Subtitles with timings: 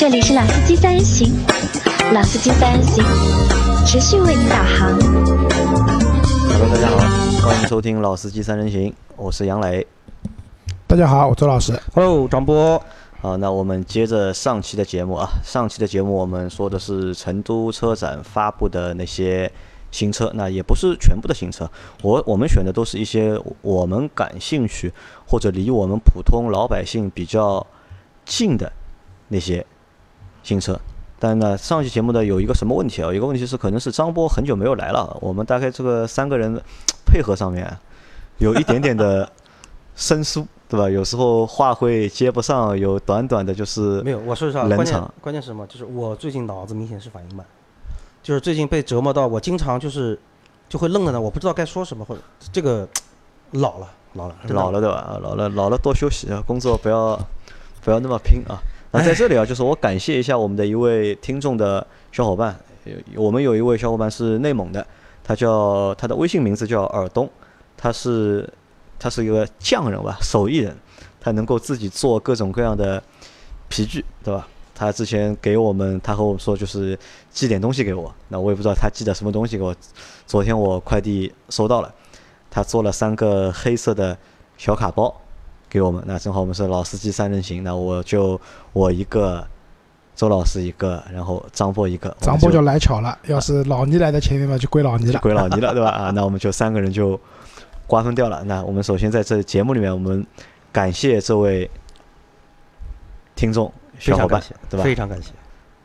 [0.00, 1.30] 这里是老司机三人行，
[2.14, 3.04] 老司机三人行，
[3.84, 4.98] 持续为您导航。
[6.48, 9.86] Hello，大家好，欢迎收听《老司机三人行》，我是杨磊。
[10.86, 11.78] 大家好，我周老师。
[11.94, 12.82] Hello，张波。
[13.20, 19.52] 好，那我们接着上期的节目啊，上期的节目我们说的是成都车展发布的那些
[19.90, 21.70] 新车，那也不是全部的新车，
[22.02, 24.90] 我我们选的都是一些我们感兴趣
[25.26, 27.66] 或者离我们普通老百姓比较
[28.24, 28.72] 近的
[29.28, 29.66] 那些
[30.42, 30.78] 新车。
[31.18, 33.04] 但呢，上期节目呢有一个什么问题啊？
[33.06, 36.58] 有一个问题是，可能是张波很久没有来了，我们大概这个三个人
[37.04, 37.70] 配合上面
[38.38, 39.30] 有一点点的
[39.94, 40.88] 生疏，对吧？
[40.88, 45.02] 有时候话会接不上，有短短的就是没有，我说实话，关键。
[45.20, 45.66] 关键是什么？
[45.66, 47.44] 就是我最近脑子明显是反应慢，
[48.22, 50.18] 就是最近被折磨到，我经常就是
[50.70, 52.88] 就会愣在那，我不知道该说什么，或者这个
[53.50, 54.96] 老了，老了，老了对吧？
[54.96, 57.14] 啊老了老了多休息啊，工作不要
[57.82, 58.56] 不要那么拼啊。
[58.92, 64.84] 那在这里啊，就是我感谢一下我们的一位听众的小伙伴，有我们有一位小伙伴是内蒙的，
[65.22, 67.30] 他叫他的微信名字叫尔东，
[67.76, 68.52] 他是
[68.98, 70.76] 他是一个匠人吧，手艺人，
[71.20, 73.00] 他能够自己做各种各样的
[73.68, 74.48] 皮具，对吧？
[74.74, 76.98] 他之前给我们，他和我说就是
[77.30, 79.72] 寄点东西给我，那我也不知道他寄的什么东西给我。
[80.26, 81.94] 昨天我快递收到了，
[82.50, 84.16] 他做了三个黑色的
[84.56, 85.14] 小卡包
[85.70, 86.02] 给我们。
[86.06, 88.38] 那正好我们是老司机三人行，那我就
[88.74, 89.46] 我一个，
[90.14, 95.20] 周老师一个，然后张波一个，张波就来巧了，要是老倪来的前面嘛，就归老倪了。
[95.20, 95.88] 归老倪了，对吧？
[95.88, 97.18] 啊， 那我们就三个人就
[97.86, 98.42] 瓜分掉了。
[98.44, 100.26] 那我们首先在这节目里面，我们
[100.72, 101.70] 感谢这位
[103.34, 104.84] 听众小伙伴对吧？
[104.84, 105.30] 非常感谢。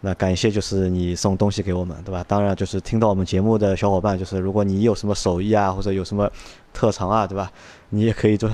[0.02, 2.23] 那感谢就是你送东西给我们，对吧？
[2.27, 6.30] 当然就是听到我们节目的小伙伴，就是如果你有什么手艺啊，或者有什么
[6.72, 7.52] 特长啊，对吧？
[7.89, 8.47] 你也可以就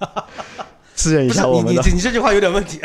[0.96, 1.82] 支援一下我们的。
[1.82, 2.80] 你你你这句话有点问题。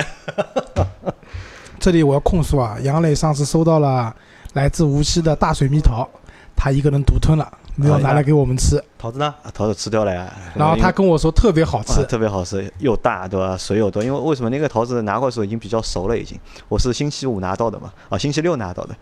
[1.79, 4.13] 这里我要控诉啊，杨磊上次收到了
[4.53, 6.09] 来自无锡的大水蜜桃，
[6.55, 8.83] 他一个人独吞了，没有拿来给我们吃。
[8.97, 9.35] 桃子呢？
[9.43, 13.55] 啊桃子吃掉了呀，然后他跟我说特别好啊吃，特别好吃，又大，对吧？
[13.55, 14.03] 水又多。
[14.03, 16.39] 因为为什么那个桃子拿过来的时候已经比较熟了，已经。
[16.67, 18.95] 我是星期五拿到的嘛，啊，星期六拿到的，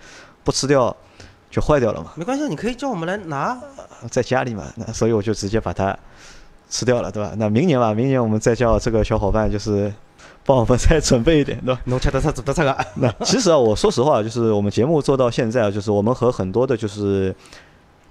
[0.43, 0.93] 不吃掉
[1.49, 3.57] 就坏掉了嘛，没关系，你可以叫我们来拿。
[4.11, 5.97] 在家里嘛，那所以我就直接把它
[6.73, 7.31] 吃掉了，对吧？
[7.37, 9.93] 那明年吧，明年我们再叫这个小伙伴就是
[10.43, 11.79] 帮我们再准备一点，对吧？
[11.85, 12.75] 侬吃得出做得出个？
[12.97, 17.33] 那其实啊，我说实话，就是我们节目做到现在啊，就是我们和很多的就是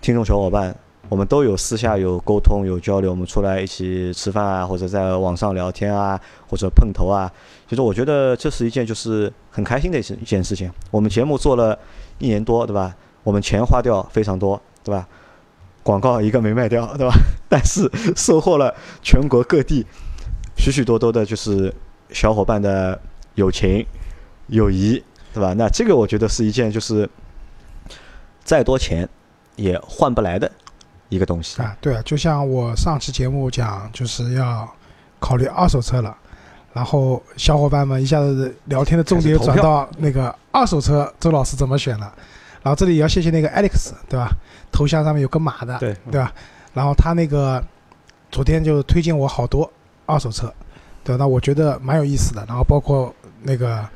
[0.00, 0.72] 听众小伙伴，
[1.08, 7.28] 我们都有私下有沟通、有交流，我们出来一起吃饭啊，或者在网上聊天啊，或者碰头啊。
[7.68, 10.70] 其实我觉得这是一件就是很开心的一件一件事情。
[10.92, 11.76] 我们节目做了
[12.20, 12.94] 一年多，对吧？
[13.24, 15.08] 我们钱花掉非常多，对吧？
[15.82, 17.14] 广告一个没卖掉，对吧？
[17.48, 19.84] 但是收获了全国各地
[20.56, 21.72] 许许多多的，就是
[22.10, 22.98] 小伙伴的
[23.34, 23.84] 友情、
[24.46, 25.02] 友谊，
[25.34, 25.52] 对吧？
[25.54, 27.08] 那这个我觉得是一件就是
[28.44, 29.08] 再多钱
[29.56, 30.50] 也换不来的
[31.08, 31.60] 一个东西。
[31.60, 34.68] 啊，对啊，就像我上期节目讲，就是要
[35.18, 36.16] 考虑二手车了，
[36.72, 42.12] 然后小伙伴们一下子聊天的重点转到那个二手车，周老师怎么选了？
[42.62, 44.30] 然后这里也要谢谢那个 Alex，对吧？
[44.70, 46.32] 头像上面有个马的，对对吧？
[46.72, 47.62] 然后他那个
[48.30, 49.70] 昨天就推荐我好多
[50.06, 50.52] 二手车，
[51.04, 51.16] 对？
[51.16, 52.44] 那我觉得蛮有意思的。
[52.46, 53.86] 然后包括那个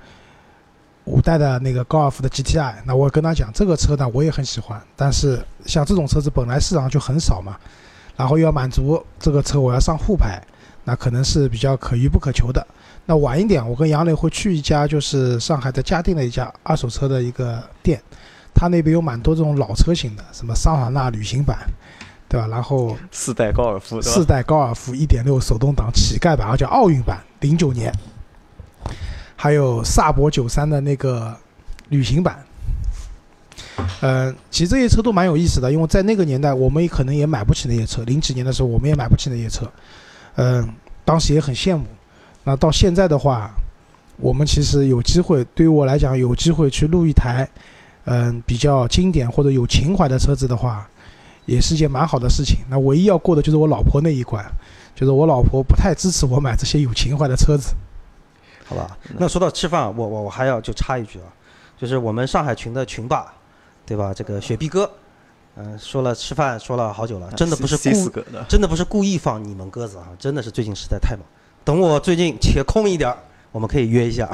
[1.05, 7.57] 五代的那个高尔夫的 GTI，那我跟他讲这个车呢我也很喜欢，但是像这种车子本来市场就很少嘛，
[8.17, 10.43] 然后又要满足这个车我要上沪牌，
[10.85, 12.67] 那可能是比较可遇不可求的。
[13.07, 18.03] 那晚一点，我跟杨磊会去一家就是上海的嘉定的一家二手车的一个店，
[18.57, 21.59] 他那边有蛮多这种老车型的，什么桑塔纳旅行版，
[22.29, 22.47] 对吧？
[22.47, 24.01] 然后四代高尔夫？
[24.01, 27.93] 四代高尔夫一点六手动挡乞丐版，而且奥运版，零九年，
[29.37, 31.37] 还有萨博九三的那个
[31.91, 32.43] 旅行版。
[34.01, 38.03] 嗯、其实这些车都蛮有意思的，因为在那个年代，我们也可能也买不起那些车。
[38.05, 39.71] 零几年的时候，我们也买不起那些车，
[40.37, 40.67] 嗯、
[41.05, 41.85] 当时也很羡慕。
[42.45, 43.51] 那到现在的话，
[44.19, 47.49] 我们其实有机会，对于我来讲，有机会去录一台，
[48.07, 50.89] 嗯、比较经典或者有情怀的车子的话，
[51.45, 52.59] 也是件蛮好的事情。
[52.71, 54.45] 那唯一要过的就是我老婆那一关，
[54.95, 57.75] 就是我老婆不太支持我买这些有情怀的车子。
[58.65, 61.31] 好吧，那说到吃饭，我我我还要就插一句啊，
[61.79, 63.33] 就是我们上海群的群霸，
[63.85, 64.13] 对吧？
[64.13, 64.91] 这个雪碧哥，
[65.55, 71.25] 嗯、说了吃饭说了好久了，真的不是故意的，真的不是故意放你们鸽子啊，真的是最近实在太忙。
[71.65, 73.17] 等我最近且空一点儿，
[73.53, 74.29] 我们可以约一下。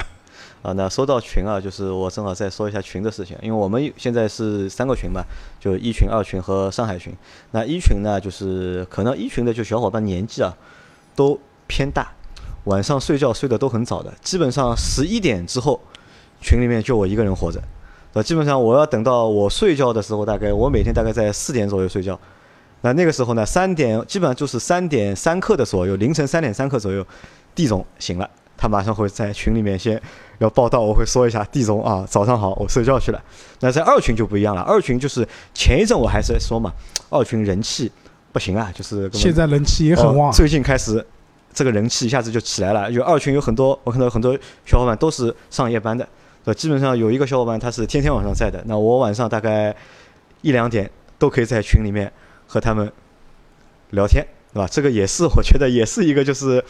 [0.63, 5.23] 啊，那说到群啊，就是我正好再说一下群的事情，因为我们现在是三个群嘛，
[5.59, 7.13] 就一群、二群和上海群。
[7.51, 10.57] 那一群呢，就是可能一群的就小伙伴年纪啊
[11.17, 12.13] 都偏大，
[12.65, 15.81] 晚上睡觉睡得都很早的，基本上十一点之后
[16.41, 17.61] 群里面就我一个人活着，
[18.13, 22.19] 呃，基本上我要等到我睡觉的时候，大概我每天大概在四点左右睡觉。
[22.83, 27.05] 那那个时候呢，三点基本上就是三点三刻的左右，凌晨三点三刻左右，
[27.55, 28.29] 地总醒了，
[28.63, 30.01] 他马上会在群里面先
[30.39, 33.21] 要报道，我会说一下地总啊，早上好，我睡觉去了。
[33.59, 36.73] 那在二群就不一样了，二群就是前一阵我还是在说嘛，
[37.11, 37.91] 二群人气
[38.31, 40.31] 不行啊，就是现在人气也很旺。
[40.31, 41.05] 哦，最近开始
[41.53, 46.09] 这个人气一下子就起来了，有二群有很多，我看到很多小伙伴都是上夜班的，
[46.45, 49.75] 呃，基本上有一个小伙伴他是天天晚上在的，那我晚上大概
[50.43, 50.89] 一两点
[51.19, 52.13] 都可以在群里面
[52.47, 52.89] 和他们
[53.91, 54.69] 聊天，对吧？
[54.71, 56.63] 这个也是我觉得也是一个就是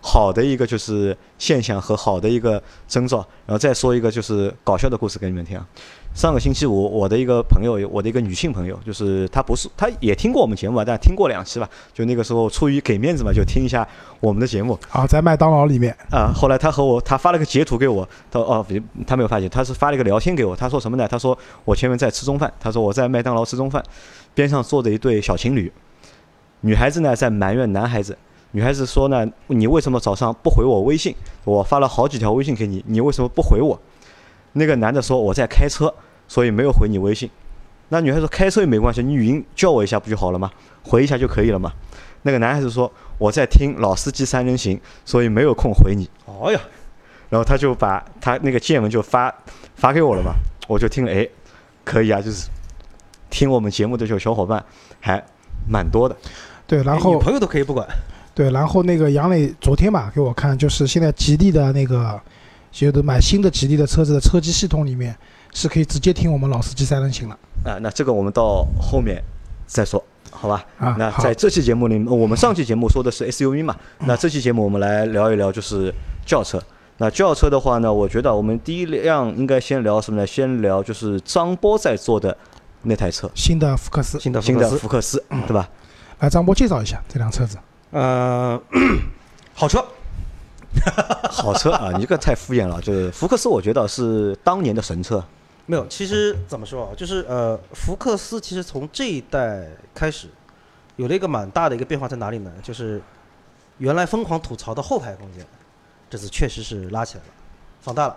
[0.00, 3.18] 好的一个就是现象和好的一个征兆。
[3.46, 5.66] 然后再说一个就是搞笑的故事给你们听啊。
[6.14, 11.68] 上个星期五，我的一个朋友，我的一个女性朋友，就是她不是，她也听过我们节目啊，但听过两期吧。
[11.92, 13.86] 就那个时候出于给面子嘛，就听一下
[14.20, 16.32] 我们的节目啊，在麦当劳里面，啊。
[16.32, 20.54] 后来她和我，她发了个截图给我，她说哦，别她没有发截，她是发了一个聊天给我。
[20.54, 21.08] 她说什么呢？
[21.08, 23.82] 她说我前面在吃中饭，她说我在麦当劳吃中饭，
[24.34, 25.72] 边上坐着一对小情侣，
[26.64, 28.16] 女孩子呢在埋怨男孩子。
[28.52, 31.14] 女孩子说呢，你为什么早上不回我微信？
[31.44, 33.78] 我发了好几条微信给你，你为什么不回我？
[34.52, 35.92] 那个男的说我在开车，
[36.26, 37.28] 所以没有回你微信。
[37.90, 40.50] 那女孩子说开车也没关系，你语音叫我一下不就好了吗？
[40.84, 41.70] 回一下就可以了嘛。
[42.22, 46.08] 那个男孩子说我在听老司机三人行，所以没有空回你。
[46.24, 46.58] 哦呀，
[47.28, 49.34] 然后他就把他那个见闻就发
[49.74, 50.32] 发给我了嘛，
[50.66, 51.28] 我就听了，哎，
[51.84, 52.48] 可以啊，就是
[53.28, 54.64] 听我们节目的这小伙伴
[55.00, 55.22] 还
[55.68, 56.16] 蛮多的。
[56.66, 57.86] 对，然后女朋友都可以不管，
[58.34, 62.20] 对，然后那个杨磊昨天吧给我看，就是现在吉利的那个，
[62.72, 65.14] 就是买新的吉利的车子的车机系统里面
[65.52, 69.22] 是可以直接听我们老司机三人行了啊，那这个我们到后面
[69.66, 70.64] 再说，好吧？
[70.78, 70.96] 啊。
[70.98, 75.92] 那在这期节目里，我们上期节目说的是 SUV 嘛，那这期节目我们来聊一聊就是
[76.26, 76.62] 轿车。
[76.98, 80.26] 那轿车的话呢，我觉得我们第一辆应该先聊什么呢？
[80.26, 82.36] 先聊就是张波在做的
[82.82, 85.68] 那台车，新的福克斯，新的福新的，福克斯，对吧？
[86.20, 87.58] 来张波介绍一下这辆车子。
[87.90, 88.60] 呃，
[89.54, 89.84] 好车，
[91.30, 92.80] 好车啊，你这个太敷衍了。
[92.80, 95.24] 就是福克斯，我觉得是当年的神车。
[95.66, 100.28] 没有，其实怎么说啊，就是呃，福克斯其实从这一代开始，
[100.96, 102.52] 有了一个蛮大的一个变化在哪里呢？
[102.62, 103.00] 就是
[103.78, 105.46] 原来疯狂吐槽的后排空间，
[106.10, 107.30] 这次确实是拉起来了，
[107.80, 108.16] 放大了。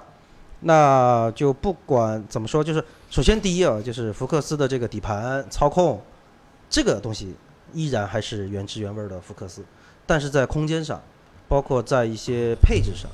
[0.60, 6.02] 那就不管怎么说，就是首先第一啊，就是福克斯的这个底盘操控，
[6.70, 7.34] 这个东西
[7.74, 9.64] 依然还是原汁原味儿的福克斯，
[10.06, 11.02] 但是在空间上，
[11.48, 13.10] 包括在一些配置上，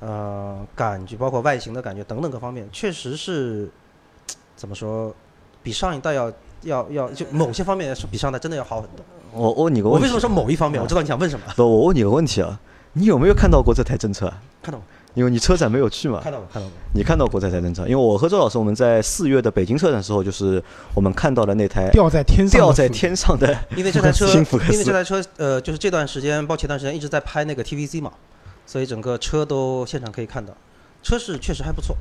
[0.00, 3.68] 呃，感觉包括外形的感觉等等各方面，确实是
[4.56, 5.14] 怎么说，
[5.62, 6.32] 比上一代要
[6.62, 9.04] 要要就某些方面是比上一代真的要好很多。
[9.32, 10.80] 我我问你个问题，我为什么说某一方面？
[10.80, 11.44] 我知道你想问什么。
[11.56, 12.58] 不，我问你个问题啊，
[12.92, 14.42] 你有没有看到过这台真车啊？
[14.62, 16.20] 看到过，因为你车展没有去嘛。
[16.22, 16.76] 看到过，看到过。
[16.92, 17.82] 你看到过这台灯车？
[17.82, 20.62] 因为我和周老师我们在四月的北京车展的时候，就是
[20.94, 28.12] 我们看到了那台吊在天上的吊在天上的 因为这台车，因为这台车，呃，就是这段时间，包括前段时间一直在拍那个 TVC 嘛，
[28.66, 30.52] 所以整个车都现场可以看到，
[31.02, 31.96] 车是确实还不错。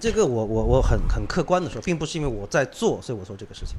[0.00, 3.76] 这个我我我很很客观的说，并不是因为我在做，所以我说这个事情。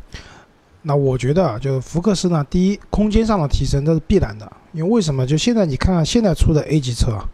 [0.82, 5.26] 那我觉得啊，就是福克斯呢，第一，空间上的提升这是必然的，因为为什么？
[5.26, 7.30] 就现在你看看现在出的 A 级车啊，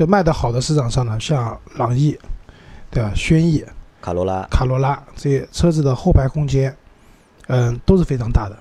[0.00, 2.18] 就卖得好的市场上呢，像朗逸，
[2.90, 3.12] 对吧？
[3.14, 3.62] 轩逸、
[4.00, 4.48] 卡罗拉。
[4.50, 6.74] 卡罗拉这些车子的后排空间，
[7.48, 8.56] 嗯，都是非常大的，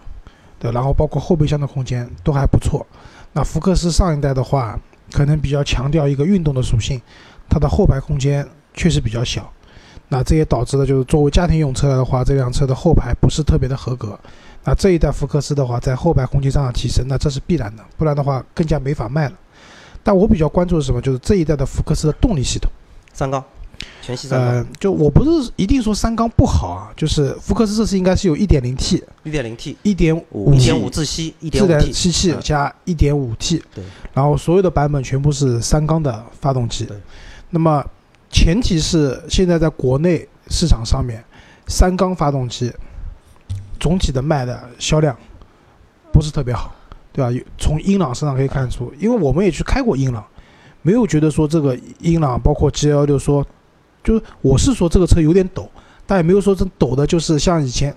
[0.60, 2.86] 对，然后包括后备箱的空间都还不错。
[3.32, 4.78] 那福克斯上一代的话，
[5.14, 7.02] 可能比较强调一个运动的属性，
[7.50, 9.50] 它的后排空间确实比较小。
[10.10, 14.20] 那这也导致了，就是作为家庭用车来的话，这辆车的后排不是特别的合格。
[14.66, 19.36] 那这一代福克斯的话，在后排空间上的提升，那这是必然的，不然的话更加没法卖了。
[20.04, 21.02] 但我比较关注的是什么？
[21.02, 22.72] 就是这一代的福克斯的动力系统。
[23.14, 23.44] 三缸，
[24.02, 36.88] 全系三缸，呃，就我不是一定说三缸不好啊，就是福克斯这次应该是有 1.0T、一点零 T，1.5 五一 T 点五自吸，一点自吸气嗯加 1.5T，对，然后所有的版本全部是三缸的发动机。
[37.50, 37.84] 那么
[38.30, 41.22] 前提是现在在国内市场上面，
[41.68, 42.72] 三缸发动机
[43.80, 45.18] 总体的卖的销量
[46.14, 46.74] 不是特别好，
[47.12, 47.32] 对吧？
[47.32, 50.26] 有从英朗身上可以看出，因为我们也去开过英朗，
[50.82, 53.46] 没有觉得说这个英朗包括 G L 六说，
[54.04, 55.70] 就是我是说这个车有点抖，
[56.08, 57.96] 但也没有说这抖的就是像以前，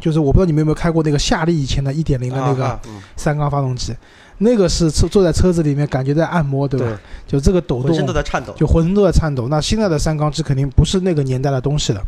[0.00, 2.80] 就是我不知道你们有没有开过那个夏利以前的1.0的那个
[3.14, 3.94] 三缸发动机，
[4.38, 6.86] 那个是坐坐在车子里面感觉在按摩，对吧？
[7.26, 8.54] 对，就这个抖浑身都动，在颤抖。
[8.56, 9.48] 就浑身都在颤抖。
[9.48, 12.02] 那现在的三缸机肯定不是那个年代的东西了，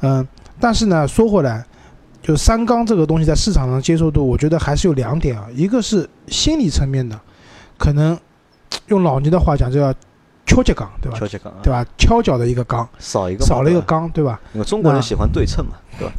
[0.00, 0.26] 嗯、
[0.58, 1.62] 但是呢，说回来，
[2.26, 7.16] 就三缸这个东西在市场上接受度，我觉得还是有两点啊，一个是心理层面的，
[7.78, 8.18] 可能
[8.88, 11.16] 用老倪的话讲，就要求敲击缸，对吧？
[11.16, 11.86] 敲击缸啊，对吧？
[11.96, 14.40] 敲脚的一个缸，少一个少了一个缸，对吧？
[14.54, 16.14] 因为中国人喜欢对称嘛，对吧？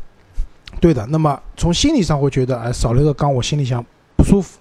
[0.79, 1.05] 对的。
[1.07, 3.85] 那么从心理上会觉得，哎，少了一个缸，我心里想
[4.15, 4.59] 不舒服，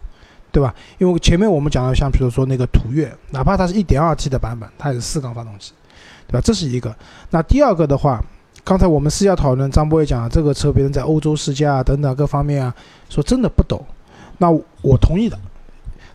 [0.50, 0.74] 对吧？
[0.98, 5.70] 因为前面我们讲到，像比如说那个途岳，哪怕它是一点二 T 的版本，它也是四缸发动机，
[6.26, 6.40] 对吧？
[6.40, 6.92] 这是一个。
[7.30, 8.20] 那第二个的话，
[8.66, 12.74] 刚才我们私下讨论，张波也讲了，这个车别人在欧洲试驾啊等等各方面啊，
[13.08, 13.80] 说真的不抖，
[14.38, 14.50] 那
[14.82, 15.38] 我同意的。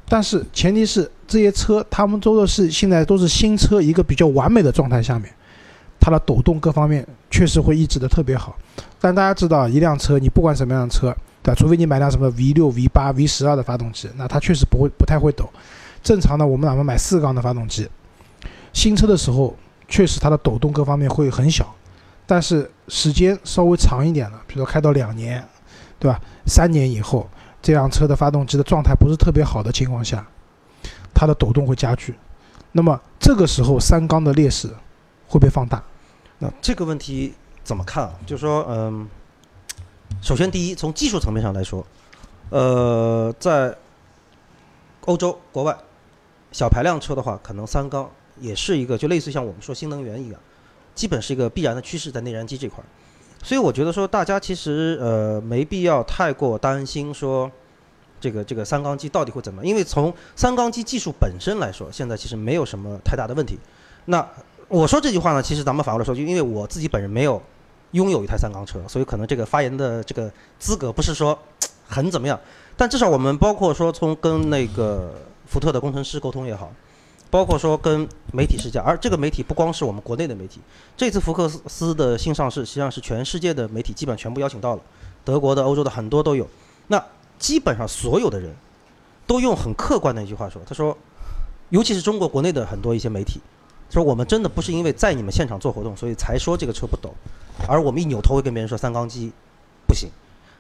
[0.06, 5.34] 但是前提是这些车，他们都是现在都是新车一个比较完美的状态下面，
[5.98, 8.54] 它的抖动各方面确实会抑制的特别好。
[9.00, 11.56] 但大家知道，一辆车你不管什么样的车，对吧？
[11.58, 15.50] 除非你买辆什么 V 六、V 八、V 十二的发动机，那它确实不会不太会抖。
[16.04, 17.88] 正常的，我们哪怕买四缸的发动机，
[18.74, 19.56] 新车的时候
[19.88, 21.74] 确实它的抖动各方面会很小，
[22.32, 25.46] 但是时间稍微长一点了，比如说开到两年，
[26.00, 26.18] 对吧？
[26.46, 27.30] 三年以后，
[27.62, 30.26] 这辆车的发动机的状态不是特别好的情况下，
[31.14, 32.16] 它的抖动会加剧。
[32.72, 34.70] 那么这个时候三缸的劣势
[35.28, 35.84] 会被放大。
[36.40, 37.34] 那这个问题
[37.66, 38.14] 怎么看啊？
[38.26, 39.10] 就是说，嗯，
[40.22, 41.86] 首先第一，从技术层面上来说，
[42.50, 43.76] 呃，在
[45.02, 45.78] 欧洲国外，
[46.54, 48.10] 小排量车的话，可能三缸
[48.40, 50.40] 也是一个，就类似像我们说新能源一样，
[50.94, 52.86] 基本是一个必然的趋势在内燃机这块儿。
[53.44, 57.50] 所以我觉得说，大家其实呃没必要太过担心说
[58.20, 63.58] 这个这个三缸机到底会怎么，因为从三缸机技术本身来说，现在其实没有什么太大的问题。
[64.06, 64.28] 那
[64.68, 67.42] 我说这句话呢，其实咱们反过来说，就因为我自己本人没有
[67.92, 71.38] 拥有一台三缸车，所以可能这个发言的这个资格不是说
[71.88, 72.40] 很怎么样，
[72.78, 75.14] 但至少我们包括说从跟那个
[75.48, 76.72] 福特的工程师沟通也好，
[77.32, 80.60] 包括说跟媒体试驾，而这个媒体不光是我们国内的媒体，
[80.96, 84.82] 这次福克斯的新上市实际上是全世界的媒体基本全部邀请到了，
[85.24, 86.46] 德国的、欧洲的很多都有，
[86.88, 87.04] 那
[87.40, 88.54] 基本上所有的人
[89.26, 90.96] 都用很客观的一句话说，他说，
[91.70, 93.40] 尤其是中国国内的很多一些媒体。
[93.90, 97.14] 说我们真的不是因为在你们现场做活动，所以才说这个车不抖，
[97.68, 99.30] 而我们一扭头会跟别人说三缸机
[99.86, 100.10] 不行，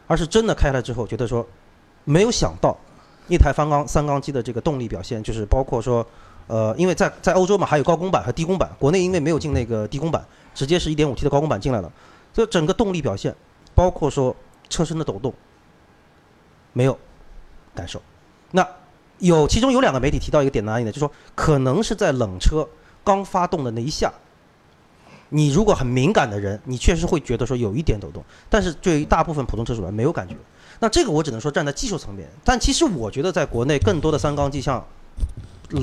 [0.05, 1.47] 而是真的开来之后觉得说，
[2.03, 2.75] 没有想到
[3.29, 6.05] 一台三缸三缸机的这个动力表现，就是包括说，
[6.51, 10.21] 呃，因为在在欧洲嘛还有高功版和低功版，国内因为没有进那个低功版，
[10.53, 11.89] 直接是一点五 T 的高功版进来了，
[12.33, 13.33] 所以整个动力表现，
[13.73, 14.35] 包括说
[14.67, 15.33] 车身的抖动，
[16.73, 16.99] 没有
[17.73, 18.01] 感受。
[18.51, 18.67] 那
[19.19, 20.91] 有其中有两个媒体提到一个点哪里呢？
[20.91, 22.67] 就是说可能是在冷车。
[23.03, 24.13] 刚发动的那一下，
[25.29, 30.35] 你如果很敏感的人，你确实会觉得说有一点抖动，但是对于大部分普通车主来没有感觉。
[30.79, 34.85] 那这个我只能说站在技术层面，但其实我觉得在国内更多的三缸机，像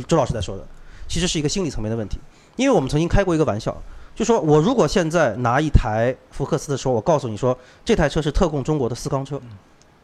[0.07, 0.67] 周老师在说的，
[1.07, 2.19] 其实是一个心理层面的问题。
[2.57, 3.77] 因为我们曾经开过一个玩笑，
[4.15, 9.41] 就说我如果现在拿一台福克斯的时候，我告诉你说这台车是特供中国的四缸车，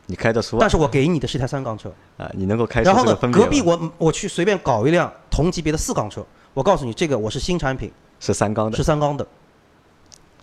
[0.07, 0.61] 你开得出啊？
[0.61, 7.93] 但是我给你的是一台三缸车，啊，你能够开出然后呢隔壁我我去随便搞一辆同级别的四缸车，我告诉你这个我是新产品。
[8.21, 9.27] 是三缸的是，三缸的。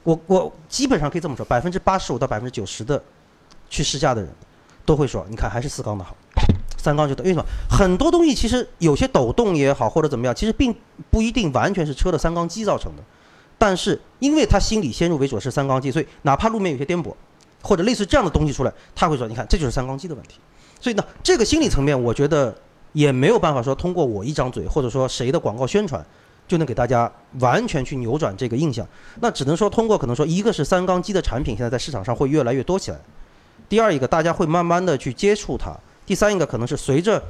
[0.04, 3.02] 我我基本上可以这么说，百分之八十五到百分之九十的
[3.70, 4.30] 去试驾的人
[4.86, 6.16] 都会说，你看还是四缸的好，
[6.82, 7.24] 三缸就抖。
[7.24, 7.46] 为什么？
[7.70, 10.76] 很多东西其实有些抖动也好，或者怎么样，其实并
[11.10, 13.04] 不一定完全是车的三缸机造成的。
[13.58, 17.14] 但是因为他心里先入为主是三缸机，所以哪怕路面有些颠簸，
[17.62, 20.40] 或者类似这样的东西出来，他会说，你看这就是三缸机的问题。
[20.80, 22.56] 所以呢，这个心理层面，我觉得
[22.94, 26.04] 也没有办法说通过我一张嘴，或者说谁的广告宣传。
[26.48, 27.10] 就能给大家
[27.40, 28.86] 完全去扭转这个印象，
[29.22, 33.00] 那只能说通过可能说一个是三缸机的产品现在在市场上会越来越多起来，
[33.70, 35.74] 第二一个大家会慢慢的去接触它，
[36.12, 37.24] 第三一个可能是随着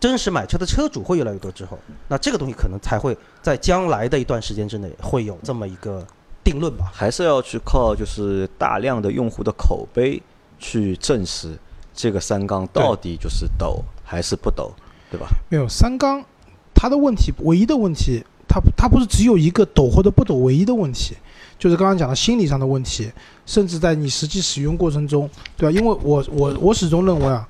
[0.00, 1.78] 真实买车的车主会越来越多之后，
[2.08, 6.02] 那这个东西可能才会在将来的一段时间之内会有这么一个
[6.42, 6.90] 定论吧。
[6.90, 10.22] 还是要去靠就是大量的用户的口碑
[10.58, 11.50] 去证实
[11.92, 14.72] 这个三缸到底就是抖还是不抖，
[15.10, 15.26] 对吧？
[15.50, 16.24] 没有三缸，
[16.74, 21.14] 它的问题唯一的问题，它它不是只有一个抖或者不抖唯一的问题，
[21.58, 23.12] 就是刚刚讲的心理上的问题，
[23.44, 25.28] 甚至在你实际使用过程中，
[25.58, 25.78] 对吧？
[25.78, 27.46] 因为我我我始终认为啊，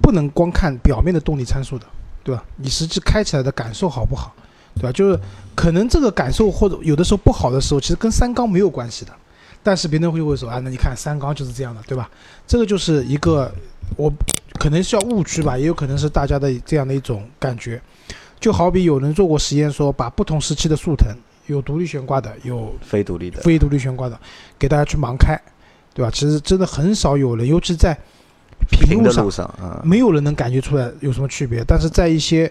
[0.00, 1.86] 不能光看表面的动力参数的，
[2.24, 2.44] 对吧？
[2.56, 4.34] 你实际开起来的感受好不好，
[4.74, 4.92] 对吧？
[4.92, 5.18] 就是
[5.54, 9.12] 可能这个感受或者有的时候不好的时候，其实跟三缸没有关系的，
[9.62, 12.08] 但是别人会会说啊，那你看三缸就是这样的，对吧？
[12.46, 13.52] 这个就是一个
[13.96, 14.12] 我
[14.58, 17.80] 可能是要误区吧，也有可能是大家的这样的一种感觉。
[18.40, 21.08] 就好比有人做过实验，说把不同时期的速腾，
[21.46, 24.18] 有独立悬挂的，有非独立的，非独立悬挂的，
[24.56, 25.36] 给大家去盲开，
[25.92, 26.10] 对吧？
[26.14, 27.98] 其实真的很少有人，尤其在
[28.70, 31.62] 平路上路，上啊，没有人能感觉出来有什么区别。
[31.66, 32.50] 但是在一些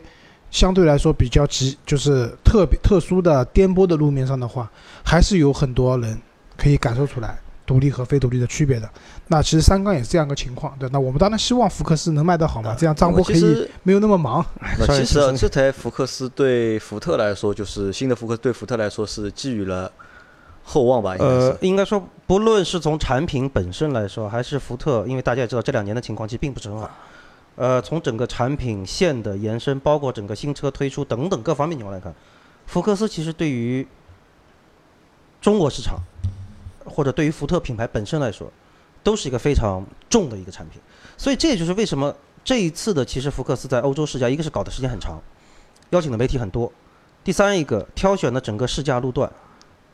[0.49, 4.69] 相对来说比较急，就是特别特殊的颠簸的路面上的话，
[5.03, 6.19] 还是有很多人
[6.55, 8.89] 可以感受出来独立和非独立的区别的。
[9.27, 10.87] 那其实三缸也是这样一个情况，对。
[10.89, 14.45] 那我们当然希望福克斯能卖得好嘛，这样张波可以没有那么忙。
[14.79, 19.91] 那 其实啊这台福克斯对福特来说，就是新的福克斯对福特来说是寄予了
[20.63, 26.91] 厚望吧，应该是。，呃应该说，不论是从产品本身来说，还是福特，因为大家也知道这两年的情况其实并不是很好。
[27.55, 32.13] 呃，从整个产品线的延伸，包括整个新车推出等等各方面情况来看，
[32.65, 33.87] 福克斯其实对于
[35.41, 35.97] 中国市场，
[36.85, 38.51] 或者对于福特品牌本身来说，
[39.01, 40.81] 都是一个非常重的一个产品。
[41.15, 45.17] 所以这也就是为什么这一次的其实福克斯在欧洲试驾，一个是搞的时间很长，
[45.91, 46.69] 邀请的媒体很多；
[47.23, 49.31] 第三一个挑选的整个试驾路段，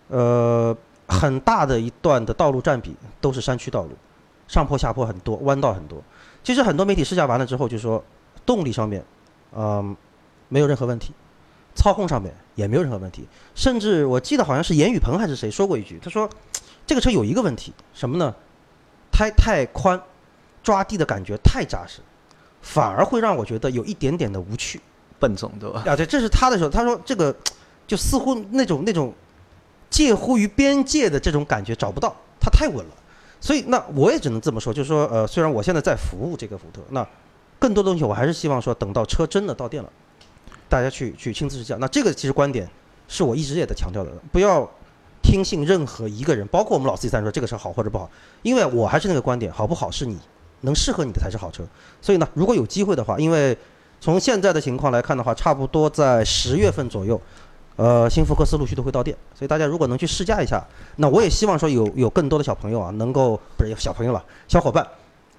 [0.09, 0.75] 呃，
[1.07, 3.91] 很大的一段的道路占比都是山区道路，
[4.47, 6.01] 上坡下坡很多，弯道很多。
[6.43, 8.03] 其实很多媒体试驾完了之后就说，
[8.45, 9.03] 动力上面，
[9.55, 9.95] 嗯、
[10.49, 11.13] 没有任何问题，
[11.75, 16.29] 操控上面也没有任何问题，甚至我记得好像是严雨鹏还是谁说过一句，他说
[16.85, 18.33] 这个车有一个问题，什么呢？
[19.11, 20.01] 胎太宽，
[20.63, 22.01] 抓地的感觉太扎实，
[22.61, 24.81] 反而会让我觉得有一点点的无趣。
[25.19, 25.83] 笨重对吧？
[25.87, 27.33] 啊，对，这是他的时候，他说这个
[27.87, 29.13] 就似乎那种那种
[29.93, 32.91] 介乎于边界的这种感觉找不到，它太稳了。
[33.39, 37.07] 所以那我也只能这么说，就是说，呃，虽然我现在在服务这个福特，那
[37.59, 39.89] 更多的东西我还是希望说，等到车真的到店了，
[40.67, 41.77] 大家去去亲自试驾。
[41.79, 42.67] 那这个其实观点
[43.07, 44.67] 是我一直也在强调的，不要
[45.21, 48.09] 听信任何一个人，包括我们老 C 三说这个车好或者不好，
[48.41, 50.17] 因为我还是那个观点，好不好是你
[50.61, 51.63] 能适合你的才是好车。
[52.01, 53.55] 所以呢，如果有机会的话，因为
[54.01, 57.19] 从现在的情况来看的话，差不多在十月份左右，
[57.75, 60.63] 呃，新福克斯陆续都会到店，所以大家如果能去试驾一下，
[60.97, 64.85] 那我也希望说有有更多的小朋友啊，能够不是小朋友了，小伙伴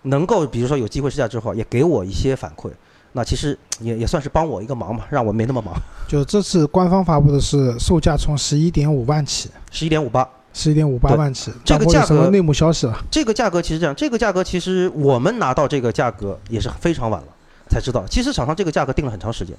[0.03, 2.69] 能够比如说有机会试驾之后，也给我一些反馈，
[3.13, 5.75] 那其实也也算是帮我一个忙嘛，让我没那么忙。
[6.09, 11.53] 就这次官方发布的是售价从十一点五万起，十一点五八，十一点五八万起。
[11.65, 12.99] 这个价格内幕消息了？
[13.11, 17.29] 这个价格其实这样，这个价格其实我们拿到这个价格也是非常晚了
[17.69, 18.05] 才知道。
[18.09, 19.57] 其实厂商这个价格定了很长时间，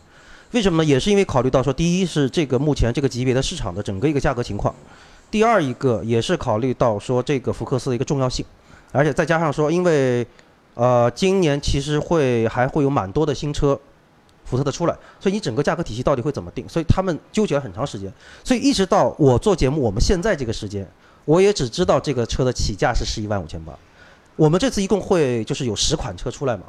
[0.56, 0.88] 为什么呢？
[0.88, 4.74] 也是因为考虑到说，第一是这个目前这个级别的市场的整个一个价格情况，
[5.30, 8.46] 第二一个也是考虑到说这个福克斯的一个重要性，
[8.94, 10.26] 而且再加上说，因为
[10.76, 13.78] 呃今年其实会还会有蛮多的新车。
[14.46, 16.70] 福特的出来，所以你整个价格体系到底会怎么定？
[16.70, 18.14] 所以他们纠结了很长时间，
[18.44, 20.88] 所以一直到我做节目，我们现在这个时间，
[21.26, 23.74] 我也只知道这个车的起价是十一万五千八。
[24.36, 26.66] 我们这次一共会就是有十款车出来嘛，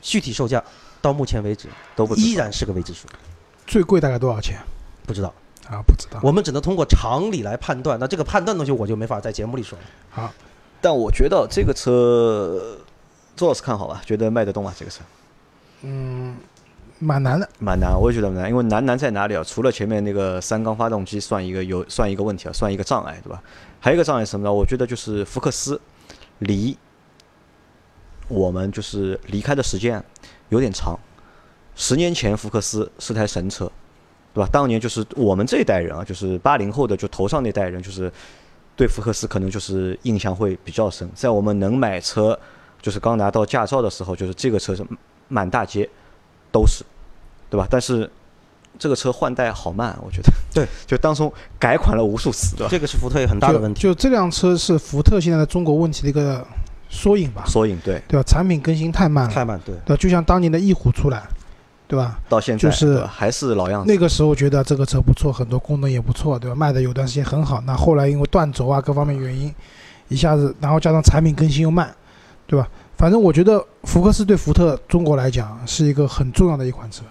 [0.00, 0.64] 具体售价
[1.00, 3.06] 到目前为止都不依然是个未知数，
[3.66, 4.58] 最贵大概多少钱
[5.06, 5.32] 不知道。
[5.68, 5.80] 啊？
[5.86, 6.18] 不知道。
[6.20, 7.96] 我们只能通过常理来判断。
[8.00, 9.84] 那这个判断东西我就没法在节目里说了。
[10.10, 10.32] 好，
[10.80, 12.76] 但我觉得这个车，
[13.36, 14.02] 周老师看好吧？
[14.04, 14.74] 觉得卖得动吗？
[14.76, 15.00] 这个车
[15.82, 16.36] 嗯
[16.98, 17.48] 蛮难的。
[17.60, 19.44] 蛮难，我也觉得蛮难，因为难难在哪里啊？
[19.44, 23.40] 除了前面那个三缸发动机算一个有算一个问题啊，算一个障碍，对吧？
[23.78, 24.52] 还有一个障碍是什么呢？
[24.52, 25.80] 我觉得就是福克斯
[26.40, 26.76] 离
[28.26, 30.02] 我们就是离开的时间
[30.50, 30.98] 有点长。
[31.74, 33.70] 十年前福克斯是台神车，
[34.34, 34.48] 对吧？
[34.52, 38.12] 当年就是我们这一代人啊，就是八零后的，就头上那代人，就是
[38.76, 41.08] 对福克斯可能就是印象会比较深。
[41.14, 42.38] 在我们能买车，
[42.82, 44.84] 就是刚拿到驾照的时候，就是这个车是
[45.28, 45.88] 满大街
[46.52, 46.84] 都是，
[47.48, 47.66] 对吧？
[47.70, 48.10] 但是
[48.78, 50.30] 这个车换代好慢，我觉得。
[50.52, 52.68] 对， 就当中改款了无数次，对吧？
[52.70, 53.80] 这个是福特一个很大的问题。
[53.80, 56.46] 就就这辆车是福特现在在中国问题的一个
[56.90, 58.22] 缩影吧，缩影对，对吧？
[58.26, 59.96] 产品更新太慢了，太慢，对，对吧？
[59.96, 61.22] 就像当年的翼虎出来，
[61.86, 62.18] 对吧？
[62.28, 63.90] 到现在就是还是老样子。
[63.90, 66.56] 那个时候觉得这个车不错，很多功能也不错，对吧？
[66.56, 67.62] 卖的有段时间很好。
[67.64, 69.54] 那后来因为断轴啊各方面原因，
[70.08, 71.94] 一下子，然后加上产品更新又慢，
[72.46, 72.68] 对吧？
[72.96, 77.02] 反正我觉得福克斯对福特中国来讲是一个很重要的一款车，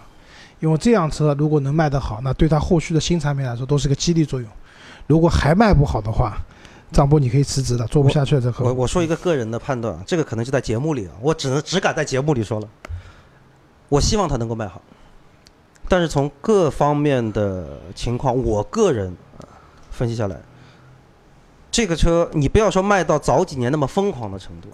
[0.59, 4.49] 因为这辆车如果能卖得好，那对它后续的新产品来说都是个激励作用。
[5.07, 6.37] 如果还卖不好的话，
[6.91, 8.73] 张波你可以辞职的，做不下去了这我个。
[8.73, 12.67] 我说一个个人的判断，这个可能就在节目里啊， 我只能只敢在节目里说了。
[13.89, 14.81] 我希望他能够卖好，
[15.87, 19.47] 但是从各方面的情况，我个人呃
[19.89, 20.39] 分析下来，
[21.71, 24.69] 这个车你不要说卖到早几年那么疯狂的程度，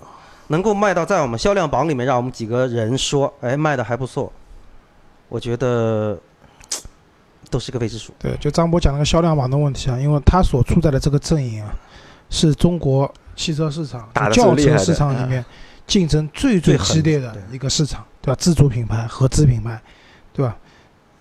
[0.47, 4.31] 能够卖到在我们销量榜里面，让我们几个人说，哎，卖的还不错，
[5.29, 6.19] 我觉得
[7.49, 8.13] 都是个未知数。
[8.19, 11.73] 对，就张波讲那个销量榜的问题啊，因为他所处在的这个阵营啊，
[12.29, 15.43] 是中国汽车市场轿车市场里面
[15.87, 18.35] 竞争最最激烈的一个市场，对吧？
[18.39, 19.81] 自主品牌、合资品牌，
[20.33, 20.55] 对吧？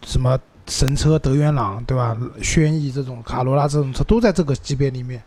[0.06, 2.16] 什么神车、德源朗，对吧？
[2.42, 5.22] 轩逸这种、卡罗拉这种车都在这个级别里面，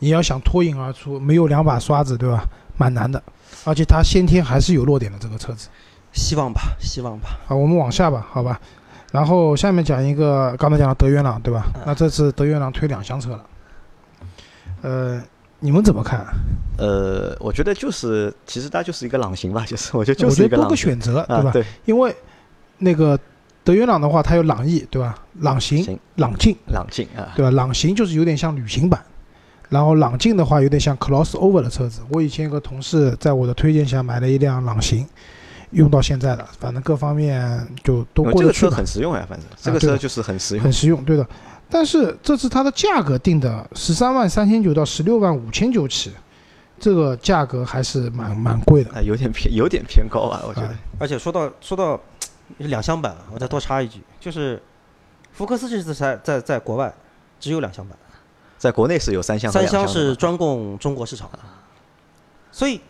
[0.00, 2.44] 你要想脱颖而出，没有两把刷子，对吧？
[2.76, 3.22] 蛮难的，
[3.64, 5.68] 而且它先天还是有弱点的这个车子。
[6.12, 7.38] 希望吧，希望吧。
[7.46, 8.60] 好，我们往下吧，好吧。
[9.12, 11.66] 然后下面讲一个，刚才讲了德源朗，对吧？
[11.74, 13.44] 嗯那这次德源朗推两厢车了。
[14.82, 15.22] 呃，
[15.58, 16.26] 你们怎么看？
[16.78, 21.50] 呃，我觉得就是其实它就是一个朗行吧，就是我觉得就我觉得多是一个选择，对吧？
[21.50, 22.14] 啊，对，因为
[22.78, 23.18] 那个
[23.62, 25.14] 德元朗的话，它有朗逸，对吧？
[25.40, 27.50] 朗行、朗境，朗境啊，对吧？
[27.50, 28.98] 朗行就是有点像旅行版，
[29.68, 32.00] 然后朗境的话有点像 crossover 的车子。
[32.10, 35.06] 我以前有个同事在我的推荐下买了一辆朗行，
[35.72, 40.72] 用到现在了，反正各方面就都呃这个车过得去，很实用呀，反正这个车就是很实用很。
[40.72, 41.26] 实用，对的。
[41.70, 46.10] 但是这次它的价格定的十三万三千九到十六万五千九起，
[46.78, 48.90] 这个价格还是蛮蛮贵的。
[48.90, 50.74] 啊，有点偏，有点偏高啊，我觉得啊。
[50.98, 52.00] 而且说到说到
[52.58, 54.60] 两厢版，我再多插一句，就是
[55.32, 56.92] 福克斯这次在在在国外
[57.38, 57.96] 只有两厢版，
[58.58, 61.38] 在国内是有三厢和三厢是专供中国市场的，
[62.50, 62.80] 所以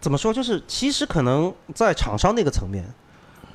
[0.00, 2.84] 怎么说，就是其实可能在厂商那个层面，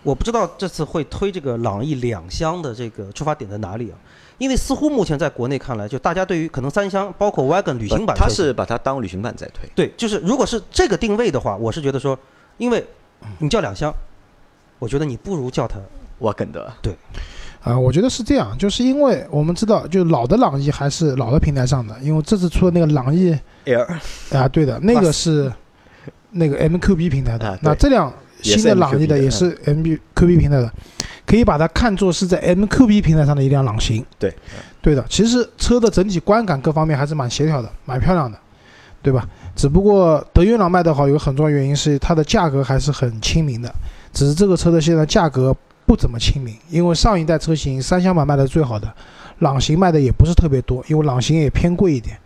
[0.01, 3.97] 我不知道这次会推这个朗逸两厢的这个出发点在哪里啊？
[4.39, 9.69] 因为似乎目前在国内看来，就大家对于可能三厢包括 wagon 旅行版它，是把它当旅行版在推。
[9.75, 12.17] 对，就是如果是这个定位的话，我是觉得说，
[12.57, 12.83] 因为
[13.37, 13.93] 你叫两厢，
[14.79, 15.77] 我觉得你不如叫它
[16.19, 16.95] wagon 的，对。
[17.61, 23.85] 啊，我觉得是这样，就是因为我们知道，就老的朗逸还是老的平台上的，因为这次出的那个朗逸 L
[24.31, 25.51] 啊，对的，那个是
[26.31, 27.49] 那个 MQB 平台的。
[27.49, 30.73] 啊那这辆新的朗逸的也是 MQB 平台的，
[31.29, 34.03] 可以把它看作是在 MQB 平台上的一辆朗行。
[34.17, 34.33] 对，
[34.81, 35.05] 对的。
[35.07, 38.35] 其实车的整体观感各方面还是蛮协调的，蛮漂亮的，
[39.03, 39.29] 对吧？
[39.55, 43.71] 只不过德云朗卖得好，有个很重要原因是它的价格还是很亲民的，
[44.11, 48.91] 只是这个车的现在价格不怎么亲民，因为上一代车型三厢版卖的最好的，
[49.37, 52.17] 朗行卖的也不是特别多，因为朗行也偏贵一点。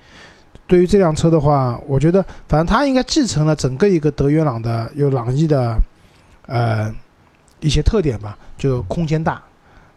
[0.66, 5.78] 对于这辆车的话，我觉得反正它应该继承了整个一个德源朗的有朗逸的，
[6.46, 6.90] 呃，
[7.64, 9.42] 一些特点吧，就空间大，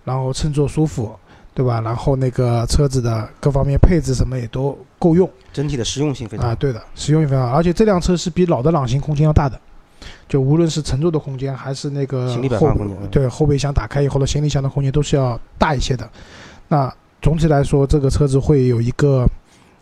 [0.05, 1.15] 然后乘坐舒服，
[1.53, 1.81] 对吧？
[1.81, 6.55] 然后那个车子的各方面配置什么也都够用整体的实用性非常啊，好。
[6.55, 9.61] 对的，实用性非常好，而且这辆车是比老的朗行空间要大的，
[10.29, 12.73] 就无论是乘坐的空间还是那个行李摆后
[13.11, 16.09] 对后备箱打开以后的行李箱的空间都是要大一些的。
[16.69, 19.27] 那总体来说，这个车子会有一个，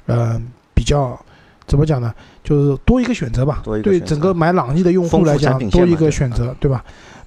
[0.07, 0.41] 呃，
[0.73, 1.19] 比较
[1.67, 2.15] 怎么讲呢？
[2.43, 3.63] 就是多一个选择吧。
[3.83, 6.85] 对整个买朗逸的用户来讲多一个选择，对吧？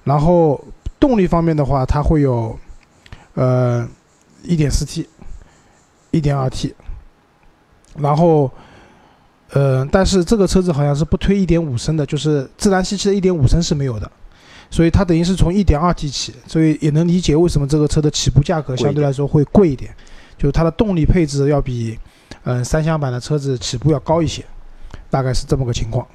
[0.07, 0.63] 然后
[0.97, 2.57] 动力方面的话，它会有，
[3.33, 3.85] 呃，
[4.41, 5.05] 一点四 T，
[6.11, 6.73] 一点二 T，
[7.97, 8.49] 然后，
[9.51, 14.09] 呃，但是这个车子好像是不推一点五升的，就是自然吸气的一点五升是没有的，
[14.71, 19.93] 所以它等于是从一点二 T 起，所以也能理解为什么这个车的起步价格相对来说会贵一点，
[20.37, 21.99] 就是它的动力配置要比，
[22.45, 24.45] 嗯、三厢版的车子起步要高一些，
[25.09, 26.07] 大概是这么个情况。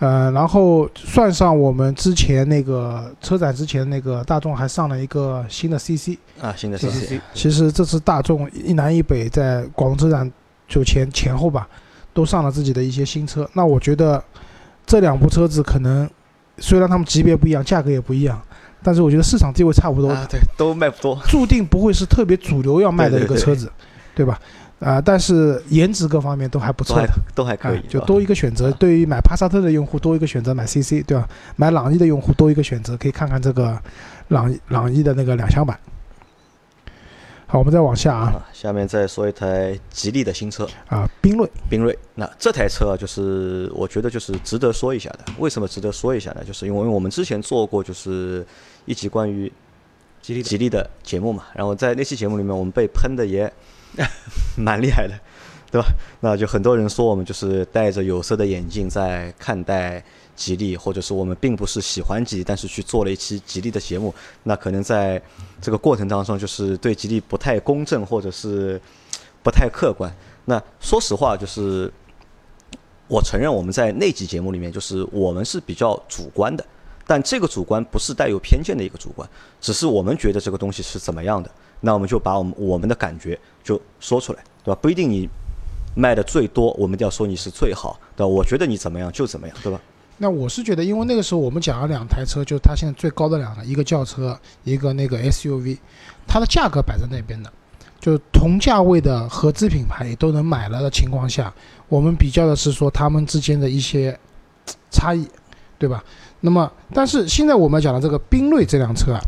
[0.00, 10.32] 呃，然后算上我们之前那个车展之前那个大众还上了一个新的 CC，啊，新的 CC 其实这次大众一南一北在广州车展
[10.66, 11.68] 就前前后吧，
[12.14, 13.48] 都上了自己的一些新车。
[13.52, 14.22] 那我觉得
[14.86, 16.08] 这两部车子可能
[16.56, 18.40] 虽然它们级别不一样，价格也不一样，
[18.82, 21.20] 但是我觉得市场地位差不多，啊，对，都卖不多。
[21.28, 23.70] 注定不会是特别主流要卖的一个对对对车子，
[24.14, 24.40] 对吧？
[24.80, 27.08] 啊、但是颜值各方面都还不错的。
[27.34, 28.70] 都还可以，哎就多一个选择。
[28.72, 31.28] 对于买帕萨特的用户多一个选择，买 CC 对吧？
[31.56, 33.78] 买朗逸的用户多一个选择，可以看看这个
[34.28, 35.78] 朗逸朗逸的那个两厢版。
[37.46, 38.48] 好，我们再往下啊啊。
[38.52, 41.98] 下面再说一台吉利的新车啊，缤瑞缤瑞。
[42.14, 45.18] 那这台车啊，就是我觉得就是值得说一下的。
[45.38, 46.42] 为什么值得说一下呢？
[46.44, 48.46] 就是因为我们之前做过就是
[48.86, 49.52] 一集关于
[50.22, 53.52] 吉利吉利的节目嘛，然后在那期节目里面我们被喷的也
[54.56, 55.14] 蛮厉害的，
[55.70, 55.88] 对吧？
[56.20, 60.02] 那就很多人说我们就是戴着有色的眼镜在看待
[60.36, 65.20] 吉利，或者是我们并不是喜欢吉利，但是去做了一期吉利的节目，那可能在
[65.60, 68.80] 这个过程当中就是对吉利不太公正，或者是
[69.42, 70.12] 不太客观。
[70.46, 71.92] 那说实话，就是
[73.08, 76.64] 我承认我们在那期节目里面，就是我们是比较主观的，
[77.06, 79.28] 但这个主观不是带有偏见的一个主观，
[79.60, 81.50] 只是我们觉得这个东西是怎么样的，
[81.80, 84.78] 那我们就把我们我们的感觉就说出来，对吧？
[84.82, 85.28] 不一定你
[85.94, 88.26] 卖的最多，我们就要说你是最好，对吧？
[88.26, 89.80] 我觉得你怎么样就怎么样，对吧？
[90.18, 95.78] 那我是觉得，因为那个时候我们讲了两台车，就是它现在最高的两个，一个轿车，一个那个 SUV，
[96.26, 97.50] 它的价格摆在那边的，
[97.98, 101.50] 就是同价位的合资品牌也都能买了的情况下，
[101.88, 104.18] 我们比较的是说他们之间的一些
[104.90, 105.26] 差异，
[105.78, 106.04] 对吧？
[106.40, 109.20] 那么，但是现在我们讲的这个缤瑞这辆车啊，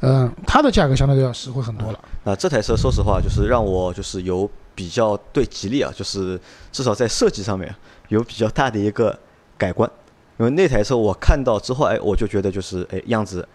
[0.00, 1.98] 嗯、它的价格相对要实惠很多了。
[2.24, 6.40] 那这台车说实话，就是让我就是有比较对吉利啊，就是
[6.72, 7.74] 至少在设计上面
[8.08, 9.18] 有比较大的一个
[9.58, 9.90] 改观。
[10.38, 13.46] 因为那台车我看到之后，哎，我就觉得就是哎样子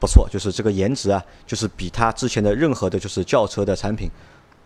[0.00, 4.10] 不错，就是这个颜值啊，就是比它之前的任何的就是轿车的产品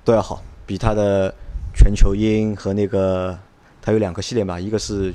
[0.03, 1.35] 都要好，比它的
[1.75, 3.39] 全球鹰和那个
[3.83, 5.13] 它有两个系列嘛，一个是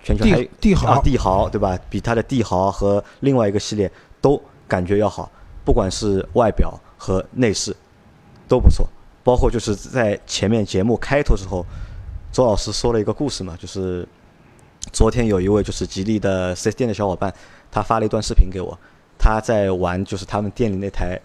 [0.00, 1.76] 全球还有帝帝豪啊帝豪对吧？
[1.90, 3.90] 比它的帝豪和另外一个系列
[4.22, 5.30] 都感觉要好，
[5.62, 7.76] 不管是外表和内饰
[8.48, 8.88] 都不错。
[9.24, 11.64] 包括就是在前面节目开头时候，
[12.32, 14.04] 周老师说了一个故事嘛，就是
[14.92, 17.32] 昨天有一位就是吉利的 4S 店的小伙伴，
[17.70, 18.76] 他发了一段视频给我，
[19.16, 21.20] 他在玩就是他们店里那台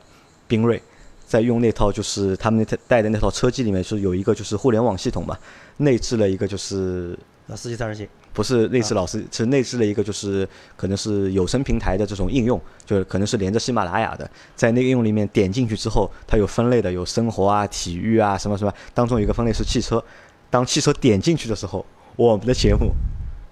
[0.48, 0.80] 缤瑞，
[1.26, 5.36] 在用那套就是他们那台带的那套车机里面是有一个就是互联网系统嘛，
[5.78, 8.08] 内置了一个就是那司机三人行，
[8.38, 20.04] 不是内置老师，是内置了一个就是可能是有声平台的这种应用，就是可能是连着喜马拉雅的，在那个应用里面点进去之后，它有分类的，有生活啊、体育啊什么什么，当中有一个分类是汽车。
[20.52, 21.84] 当汽车点进去的时候，
[22.16, 22.92] 我们的节目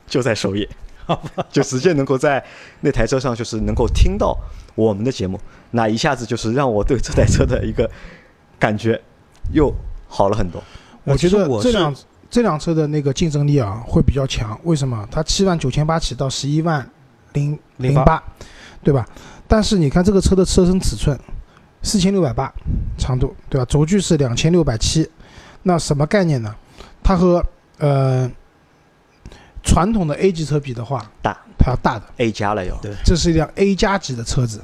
[0.05, 0.69] 就在首页，
[1.51, 2.45] 就直接能够在
[2.81, 4.37] 那台车上就是能够听到
[4.75, 5.39] 我们的节目，
[5.71, 7.89] 那一下子就是让我对这台车的一个
[8.59, 9.01] 感觉
[9.51, 9.73] 又
[10.07, 10.63] 好了很多。
[11.05, 11.95] 我觉得我这辆
[12.29, 15.07] 这辆车的那个竞争力啊会比较强，为什么？
[15.09, 16.87] 它七万九千八起到十一万
[17.33, 18.21] 零零八，
[18.83, 19.07] 对吧？
[19.47, 21.17] 但是你看这个车的车身尺寸，
[21.81, 22.51] 四千六百八
[22.97, 23.65] 长度，对吧？
[23.65, 25.09] 轴距是两千六百七，
[25.63, 26.53] 那什么概念呢？
[27.03, 27.45] 它和
[27.77, 28.29] 呃
[29.63, 34.61] 传统的 A 级车比的话，大它要大的，A 加了要，对这是一辆 A 加级的车子，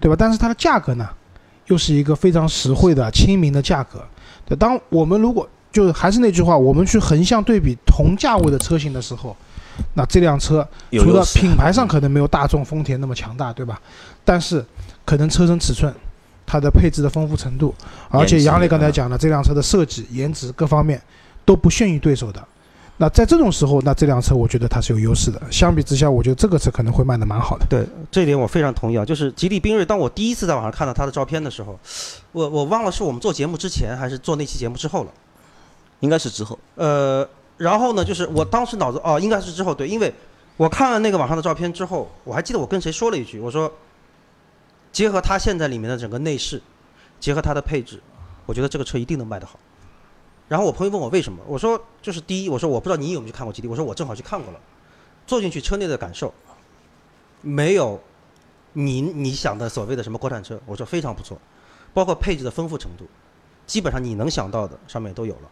[0.00, 0.16] 对吧？
[0.18, 1.08] 但是它的价格呢，
[1.66, 4.02] 又是一个非常实惠的、亲民的价格。
[4.46, 9.36] 对，当我们如果就还是那句话，我们去横向对比同价位的车型的时候，
[9.94, 13.80] 那这辆车除了品牌上可能没有大众、丰田那么强大，对吧？
[14.24, 14.64] 但是
[15.04, 15.92] 可能车身尺寸、
[16.46, 17.74] 它的配置的丰富程度，
[18.08, 21.02] 而且杨磊刚才嗯讲了，这辆车的设计、颜值各方面
[21.44, 22.40] 都不逊于对手的。
[22.96, 25.42] 那在这种时候，那这辆车我觉得它是有优势的。
[25.50, 27.66] 相比之下，我觉得这个车可能会卖的蛮好的。
[27.68, 29.04] 对这一点我非常同意啊。
[29.04, 31.76] 就是吉利缤瑞，当我第一次在网上看到它的照片的时候，
[32.30, 35.10] 我我忘了是我们做节目之前还是做那期节目之后了。
[36.00, 36.58] 应该是之后。
[36.74, 40.12] 呃，然后呢，就是我当时脑子哦，应该是之后对，因为
[40.56, 43.72] 我看了那个网上的照片之后，我还记得我跟谁说了一句，我说，
[44.92, 46.60] 结合它现在里面的整个内饰，
[47.18, 48.00] 结合它的配置，
[48.46, 49.58] 我觉得这个车一定能卖得好。
[50.46, 54.60] 然后我朋友问我为什么，我说就是第一，我说我不知道你有没有看过吉利，我说我正好去看过了，
[55.26, 56.32] 坐进去车内的感受，
[57.40, 58.00] 没有
[58.74, 61.38] 你你想的所谓的什么国产车，我说非常不错，
[61.94, 63.06] 包括配置的丰富程度，
[63.66, 65.50] 基本上你能想到的上面都有了。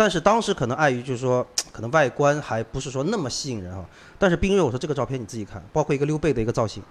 [0.00, 3.84] 但是当时可能碍于就是说， 可能外观还不是说那么吸引人哈。
[4.18, 6.82] 但是缤瑞，我说这个照片你自己看，包括一个溜背的一个造型，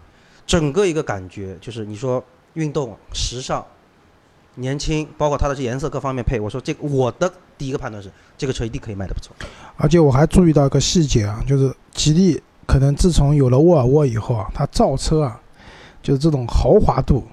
[0.45, 3.65] 整个一个感觉就是你说运动、时尚、
[4.53, 9.35] 年轻，包括它的这颜色各方面配，我说这我的第一个判断是这个车一定可以卖得不错。
[9.75, 15.41] 而且我还注意到一个细节啊，就是吉利可能自从有了沃尔沃以后啊，它造车啊，
[16.03, 17.23] 就是这种豪华度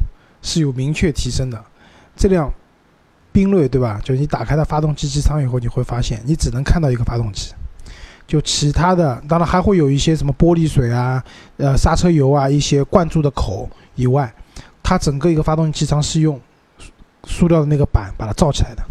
[0.40, 1.62] 是有明确提升的。
[2.16, 2.50] 这辆
[3.36, 4.00] 缤瑞对吧？
[4.02, 7.52] 就是你打开它发动机机舱以后，你会发现你只能看到一个发动机，
[8.26, 11.22] 就其他的当然还会有一些什么玻璃水啊、
[11.58, 14.32] 呃刹车油啊一些灌注的口以外，
[14.82, 16.40] 它整个一个发动机机舱是用
[16.78, 16.90] 塑
[17.26, 18.82] 塑料的那个板把它罩起来的。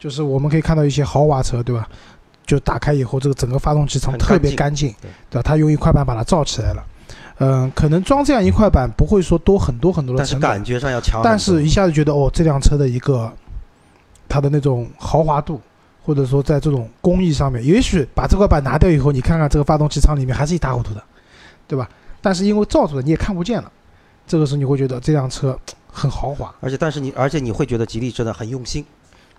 [0.00, 1.86] 就是我们可以看到一些豪华车，对吧？
[2.46, 5.42] 就打开以后，这个整个发动机舱特别干干净，对对吧？
[5.42, 6.84] 它用一块板把它罩起来了。
[7.38, 11.20] 嗯、可能装这样一块板不会说多很多很多的但是，感觉上要强。
[11.22, 13.30] 但是一下子觉得哦，这辆车的一个
[14.28, 15.60] 它的那种豪华度，
[16.02, 21.02] 或者说在这种工艺上面，也许把这块板拿掉以后，你看看这个发动机舱里面还是一塌糊涂的，
[21.66, 21.88] 对吧？
[22.20, 23.70] 但是因为罩住了，你也看不见了，
[24.26, 28.84] 这个时候你会觉得这辆车很豪华而且但是你而且你会觉得吉利真的很用心，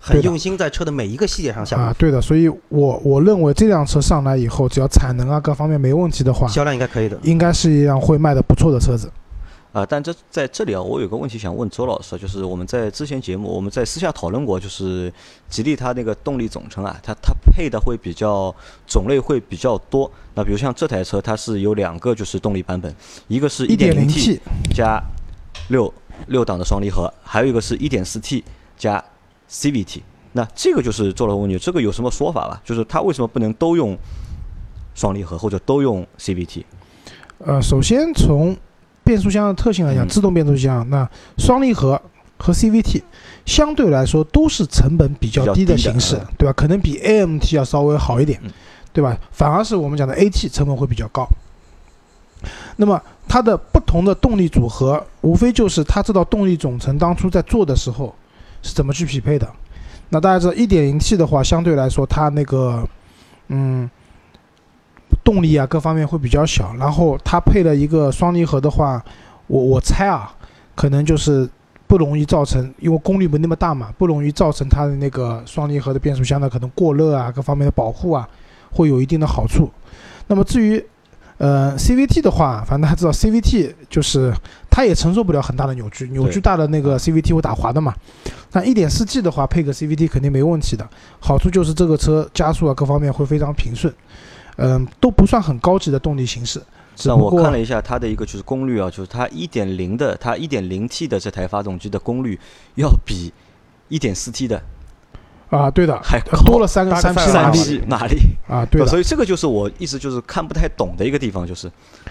[0.00, 2.20] 很用心在车的每一个细节上下功啊，夫，对的。
[2.20, 7.18] 所以我我认为这辆车上来以后，只要产能啊各方面没问题的话，销量应该可以的。
[7.22, 9.10] 应该是一辆会卖的不错的车子。
[9.72, 15.12] 啊，但这在这里啊，我有个问题想问周老师啊，就是我们在之前节目我们在私下讨论过，就是
[15.48, 18.54] 吉利它那个动力总成啊，它它配的会比较
[18.86, 20.10] 种类会比较多。
[20.34, 22.92] 那比如像这台车，它是有两个就是动力版本，
[23.28, 24.40] 一个是一点零 1.0T T
[24.74, 25.02] 加
[25.68, 25.92] 六
[26.28, 28.42] 六档的双离合，还有一个是 1.4T
[28.76, 29.04] 加
[29.50, 30.00] CVT。
[30.32, 32.60] 那这个就是周老师问你，这个有什么说法吧？
[32.64, 33.96] 就是它为什么不能都用
[34.94, 36.64] 双离合或者都用 CVT？
[37.38, 38.56] 呃，首先从
[39.08, 41.98] 变速箱的特性来讲，嗯自动变速箱那双离合
[42.36, 43.00] 和 CVT
[43.46, 46.52] 相对来说都是成本比较低的形式嗯，对吧？
[46.52, 48.50] 可能比 AMT 要稍微好一点嗯，
[48.92, 49.16] 对吧？
[49.32, 51.26] 反而是我们讲的 AT 成本会比较高。
[52.76, 58.14] 那么它的不同的动力组合，无非就是它这套动力总成当初在做的时候
[58.62, 59.48] 是怎么去匹配的。
[60.10, 62.86] 那大家知道，1.0T 的话，相对来说它那个，
[63.48, 63.90] 嗯，
[65.28, 69.04] 动力啊各方面会比较小，然后它配了一个双离合的话，
[69.46, 70.34] 我我猜啊，
[70.74, 71.46] 可能就是
[71.86, 78.26] 不容易造成，因为功率没那么大嘛，不容易造成它的那个双离合的变速箱的可能过热啊，各方面的保护啊，
[78.70, 79.70] 会有一定的好处。
[80.28, 80.82] 那么至于
[81.36, 84.32] 呃 CVT 的话，反正大家知道 CVT 就是
[84.70, 87.94] 它也承受不了很大的扭矩，扭矩大的那个 CVT 会打滑的嘛。
[88.52, 90.88] 那 1.4T 的话配个 CVT 肯定没问题的，
[91.20, 93.92] 好处就是这个车加速啊各方面会非常平顺，
[94.58, 96.60] 嗯、都不算很高级的动力形式。
[96.94, 102.38] 只那我看了一下它的一个就是功率啊，就是它1.0的它 1.0T 的这台发动机的功率
[102.74, 103.32] 要比
[103.88, 104.60] 1.4T 的
[105.50, 108.16] 啊，对的，还多了三个三匹三马力三匹马力。
[108.48, 111.70] 啊，对的，所以这个就是我一直就是看不太懂的一个地方，就是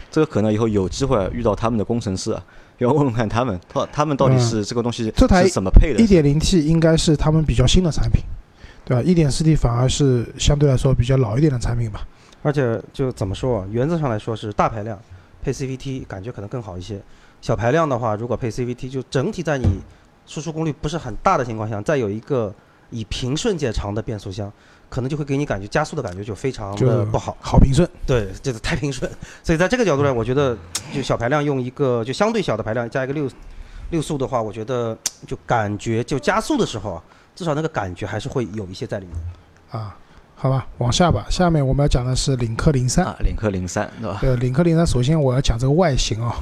[0.09, 2.41] 这个可能以后有机会遇到他们的工程师啊，
[2.77, 6.07] 要问问看他们，他他们到底嗯是这个东西这台是怎么配的一？
[6.07, 8.23] 点零 T 应该是他们比较新的产品，
[8.85, 9.03] 对吧？
[9.03, 12.07] 一点四 T 反而是相对来说比较老一点的产品吧。
[12.47, 14.97] 而且就怎么说啊，原则上来说是大排量
[15.43, 16.97] 配 CVT 感觉可能更好一些。
[17.41, 19.81] 小排量的话，如果配 CVT，就整体在你
[20.25, 22.53] 输出功率不是很大的情况下，再有一个
[22.89, 24.49] 以平顺见长的变速箱，
[24.87, 27.35] 可能就会给你感觉加速的感觉就非常的不好。
[27.41, 29.11] 好平顺，对，就是太平顺。
[29.43, 30.57] 所以在这个角度上，我觉得
[30.93, 33.29] 就小排量用一个就相对小的排量加一个六
[33.89, 37.03] 六速的话，我觉得就感觉就加速的时候啊，
[37.35, 39.15] 至少那个感觉还是会有一些在里面。
[39.69, 39.97] 啊，
[40.39, 41.25] 好吧，往下吧。
[41.31, 43.03] 下面我们要讲的是领克零三。
[43.03, 44.19] 啊，领克零三对吧？
[44.21, 46.35] 对，领克零三，首先我要讲这个外形啊，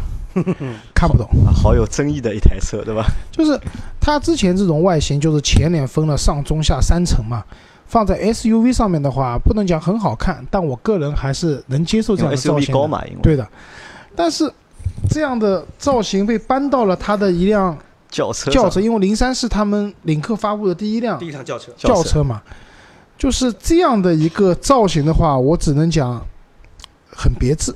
[0.94, 1.26] 看不懂。
[1.48, 3.06] 啊，好有争议的一台车对吧？
[3.32, 3.58] 就是
[4.02, 7.42] 它之前这种外形，就是前脸分了上中下三层嘛，
[7.88, 12.74] 放在 SUV 上面的话，不能讲很好看，但我个人还是能接受这样的造型的。
[12.74, 13.48] 高嘛，因为对的，
[14.14, 14.52] 但是
[15.10, 17.78] 这样的造型被搬到了它的一辆
[18.10, 22.42] 轿车轿车，因为零三是他们领克发布的第一辆第一辆轿车，轿车嘛，
[23.18, 26.22] 就是这样的一个造型的话，我只能讲
[27.10, 27.74] 很别致，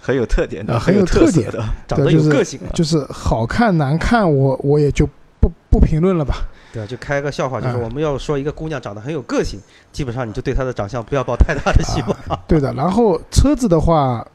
[0.00, 1.64] 很有特点的，啊很有有特点的。
[1.88, 2.68] 长得有个性啊。
[2.74, 5.08] 就是好看难看我我也就
[5.40, 6.36] 不不评论了吧。
[6.72, 9.58] 对啊，就开个笑话，就是啊我们要说一个姑娘长得很有个性，
[9.92, 12.40] 基本上你就对她的长相不要抱太大的希望。
[12.46, 14.26] 对的，然后车子的话，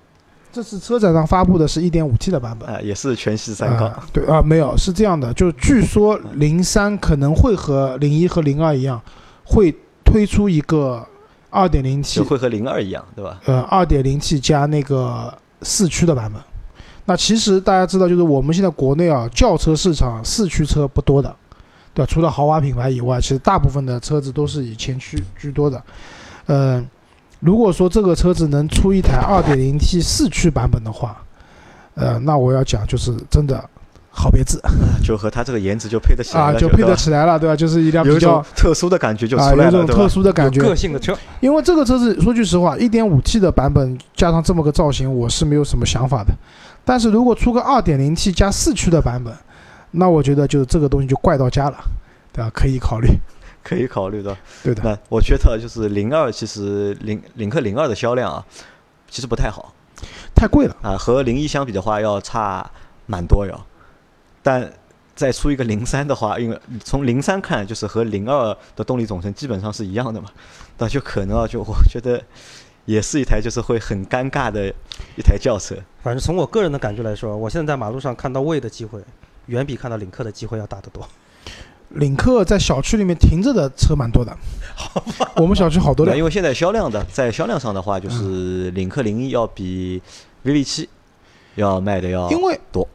[0.52, 2.68] 这次车展上发布的是一点五 T 的版本。
[2.68, 9.00] 啊，也是全系三缸，啊，对啊，没有是这样的，就据说零三可能会和零一和零二一样，
[9.44, 9.76] 会
[10.12, 11.06] 推出一个
[11.50, 13.40] 二点零 T 就会和零二一样，对吧？
[13.46, 16.42] 呃，二点零 T 加那个四驱的版本。
[17.06, 21.36] 那其实大家知道，就是我们现在国内啊，轿车市场四驱车不多的，
[21.94, 22.12] 对吧？
[22.12, 25.82] 除了豪华品牌以外，其实大部分的车子都是以前驱居多的。
[26.48, 26.88] 嗯、
[27.40, 31.24] 如果说这个车子能出一台二点零 T 四驱版本的话，
[31.96, 33.68] 呃，那我要讲就是真的
[34.20, 34.60] 好别致
[35.02, 37.56] 就和它这个颜值就配得起来啊，就配得起来了，对吧？
[37.56, 40.10] 就是一辆比较特殊的感觉就啊，出来了，有一种特？
[40.10, 40.60] 殊的感觉。
[40.60, 46.34] 个性的车，因为这个车子说句实话一点五 T 的版本加上这么个造型，我是没有什么想法的。
[46.84, 49.34] 但是如果出个二点零 T 加四驱的版本，
[49.92, 51.78] 那我觉得就这个东西就怪到家了，
[52.34, 52.52] 对吧？
[52.54, 53.08] 可以考虑。
[53.64, 54.36] 可以考虑的。
[54.64, 58.44] 对的，那我觉得就是零二，其实领领克零二的销量啊，
[59.10, 59.74] 其实不太好
[60.36, 60.76] 太贵了。
[60.82, 62.70] 啊，和零一相比的话要差
[63.06, 63.66] 蛮多要。
[64.42, 64.72] 但
[65.16, 70.30] 再出一个零三的话，因为从零三看，就是和零二的动力总成基本上是一样的嘛，
[70.78, 72.24] 那就可能啊，就我觉得
[72.86, 74.74] 也是一台就是会很尴尬的
[75.18, 75.76] 一台轿车。
[76.02, 79.02] 反正从我个人的感觉来说，我现在在马路上看到魏的机会，
[79.48, 81.06] 远比看到领克的机会要大得多。
[81.90, 84.38] 领克在小区里面停着的车蛮多的，
[85.36, 86.16] 我们小区好多辆。
[86.16, 90.00] 因为现在销量的在销量上的话，就是领克零一要比
[90.46, 90.88] VV 七
[91.56, 92.88] 要卖的要因为多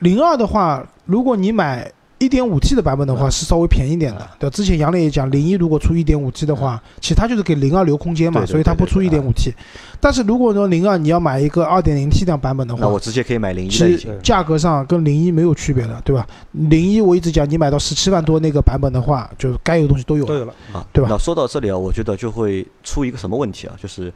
[0.00, 4.28] 零二的话，如果你买一点五 T 的版本的话，嗯是稍微便宜点的嗯。
[4.40, 9.54] 对，之前杨磊也讲，零一如果出一点五 T 的话，其实它就是给零二留空间嘛，所以它不出对对对 1.5T。
[10.00, 14.18] 但是如果说零二你要买一个二点零 T 的版本的话，那我直接可以买零一其实。
[14.20, 16.26] 价格上跟零一没有区别的，对吧？
[16.52, 20.28] 零一我一直讲，你买到十七万多那个版本的话，就是该有的东西都有了。
[20.28, 24.12] 都有了，啊，对吧那说到这里啊，我觉得就会出一个什么问题啊，就是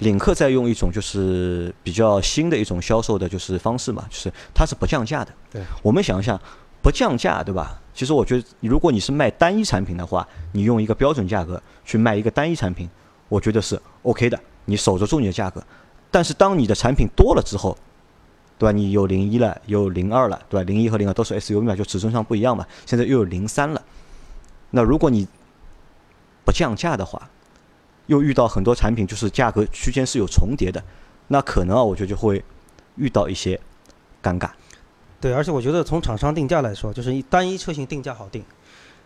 [0.00, 5.32] 领克在用一种就是比较新的一种销售的就是方式嘛，就是它是不降价的。
[5.50, 6.38] 对，我们想一下，
[6.82, 7.80] 不降价，对吧？
[7.94, 12.88] 其实我觉得，如果你是卖单一产品的话，你用一个标准价格去卖一个单一产品，
[13.28, 15.62] 我觉得是 OK 的，你守得住你的价格。
[16.10, 17.76] 但是当你的产品多了之后，
[18.58, 18.72] 对吧？
[18.72, 20.64] 你有零一了，有零二了，对吧？
[20.64, 22.66] 零一和零二都是 SUV 嘛，就尺寸上不一样嘛。
[22.86, 23.82] 现在又有零三了，
[24.70, 25.28] 那如果你
[26.44, 27.28] 不降价的话，
[28.10, 30.82] 又遇到很多产品就是价格区间是有重叠的，
[31.28, 32.44] 那可能啊，我觉得就会
[32.96, 33.58] 遇到一些
[34.20, 34.50] 尴尬。
[35.20, 38.44] 对，而且我觉得从厂商定价来说，就是一单一车型定价好定，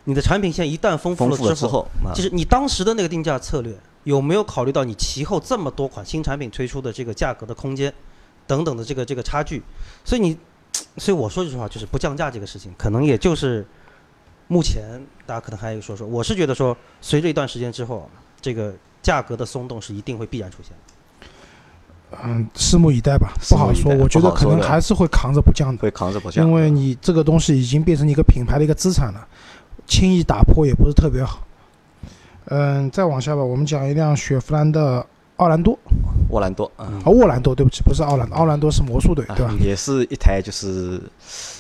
[0.05, 7.93] 你的产品线一旦丰富了之后，之后，啊就是你当时的那个定价策略有没有考虑到你其后这么多款新产品推出的这个价格的空间
[8.47, 9.63] 等等的这个这个差距？
[10.03, 10.39] 所以你
[10.97, 13.67] 所以我说句实话，就是不降价这个事情，可能也就是
[14.49, 18.09] 目前大家可能还有说说，我是觉得说，随着一段时间之后，
[18.41, 18.75] 这个
[19.05, 22.19] 价格的松动是一定会必然出现的。
[22.25, 23.95] 嗯，拭目以待吧，不好说。
[23.97, 29.27] 我觉得可能还是会扛着不降的，会扛着不降，因为你这个东西已经变成一个品牌的一个资产了，
[29.87, 31.47] 轻易打破也不是特别好。
[32.47, 35.05] 嗯，再往下吧，我们讲一辆雪佛兰的
[35.37, 35.77] 奥兰多
[36.31, 39.59] 沃兰多啊，啊，沃兰多，对不起，不是奥兰，奥兰多是魔术队，对吧啊？
[39.59, 41.01] 也是一台就是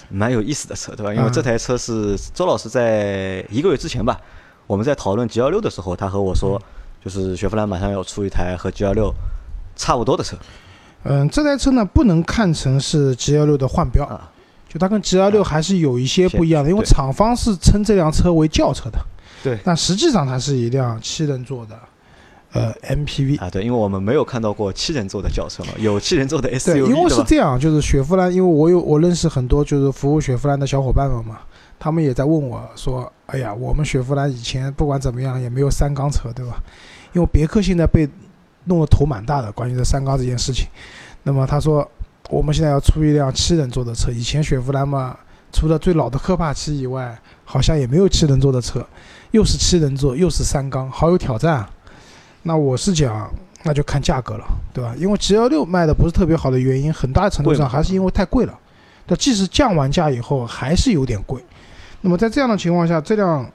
[0.08, 1.12] 蛮有意思的车，对吧？
[1.12, 4.20] 因为嗯这台车是周老师在一个月之前吧，
[4.68, 6.62] 我们在讨论 G 幺六的时候，他和我说，
[7.04, 9.12] 就是雪佛兰马上要出一台和 G 幺六
[9.76, 10.36] 差不多的车
[11.02, 14.32] 嗯，这台车呢不能看成是 G 幺六的换标，啊，
[14.66, 18.98] 就它跟 G 幺六还是有一些不一样的，因为厂方是称这辆车为轿车的，
[19.42, 21.78] 对但实际上它是一辆七人座的
[22.52, 23.38] 呃 MPV。
[23.38, 27.10] 啊，对，因为我们没有看到过七人座的轿车嘛，有七人座的，SUV，因为？
[27.10, 31.40] 是这样，就是雪佛兰，因为我有我认识很多就是服务雪佛兰的小伙伴们嘛，
[31.78, 36.62] 他们也在问我说，哎呀，我们雪佛兰以前不管怎么样也没有三缸车，对吧？
[37.14, 38.06] 因为别克现在被
[38.64, 40.66] 弄得头蛮大的，关于这三缸这件事情。
[41.22, 41.88] 那么他说，
[42.28, 45.16] 我们现在要出一辆七人座的车，以前雪佛兰嘛，
[45.52, 48.86] 除了最老的科帕奇以外，好像也没有七人座的车，
[49.30, 51.70] 又是七人座又是三缸，好有挑战啊。
[52.42, 54.94] 那我是讲，那就看价格了，对吧？
[54.98, 58.58] 因为 G 幺六卖的不是特别好的原因，很大程度上还是因为太贵了。
[59.06, 61.42] 但，即使降完价以后，还是有点贵。
[62.00, 63.50] 那么在这样的情况下，这辆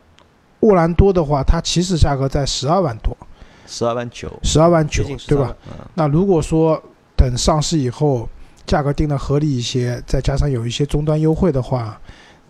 [0.62, 3.16] 沃兰多的话，它起始价格在十二万多，
[3.70, 5.46] 十二万九，十二万九，对吧？
[5.46, 5.88] 万？
[5.94, 6.82] 那如果说
[7.16, 8.28] 等上市以后，
[8.66, 12.00] 价格定的合理一些，再加上有一些终端优惠的话，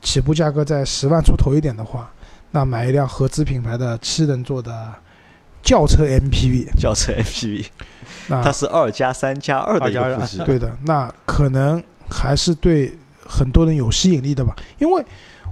[0.02, 2.10] 起步价格在十万出头一点的话，
[2.52, 4.94] 那买一辆合资品牌的七人座的
[5.62, 7.66] 轿车 MPV，轿车 MPV，
[8.28, 9.90] 那它是二加三加二的
[10.46, 14.56] 对的，那可能还是对很多人有吸引力的吧。
[14.78, 15.06] 因为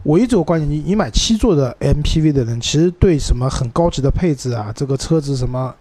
[0.04, 5.74] 我一直有观点，你你买七座的 MPV 的人，其实对什么很高级的配置啊，这个车子什么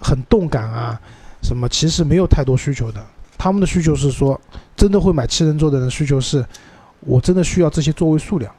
[0.00, 1.00] 很动感啊，
[1.42, 3.04] 什么其实没有太多需求的。
[3.36, 4.40] 他们的需求是说，
[4.76, 6.44] 真的会买七人座的人需求是，
[7.00, 8.52] 我真的需要这些座位数量，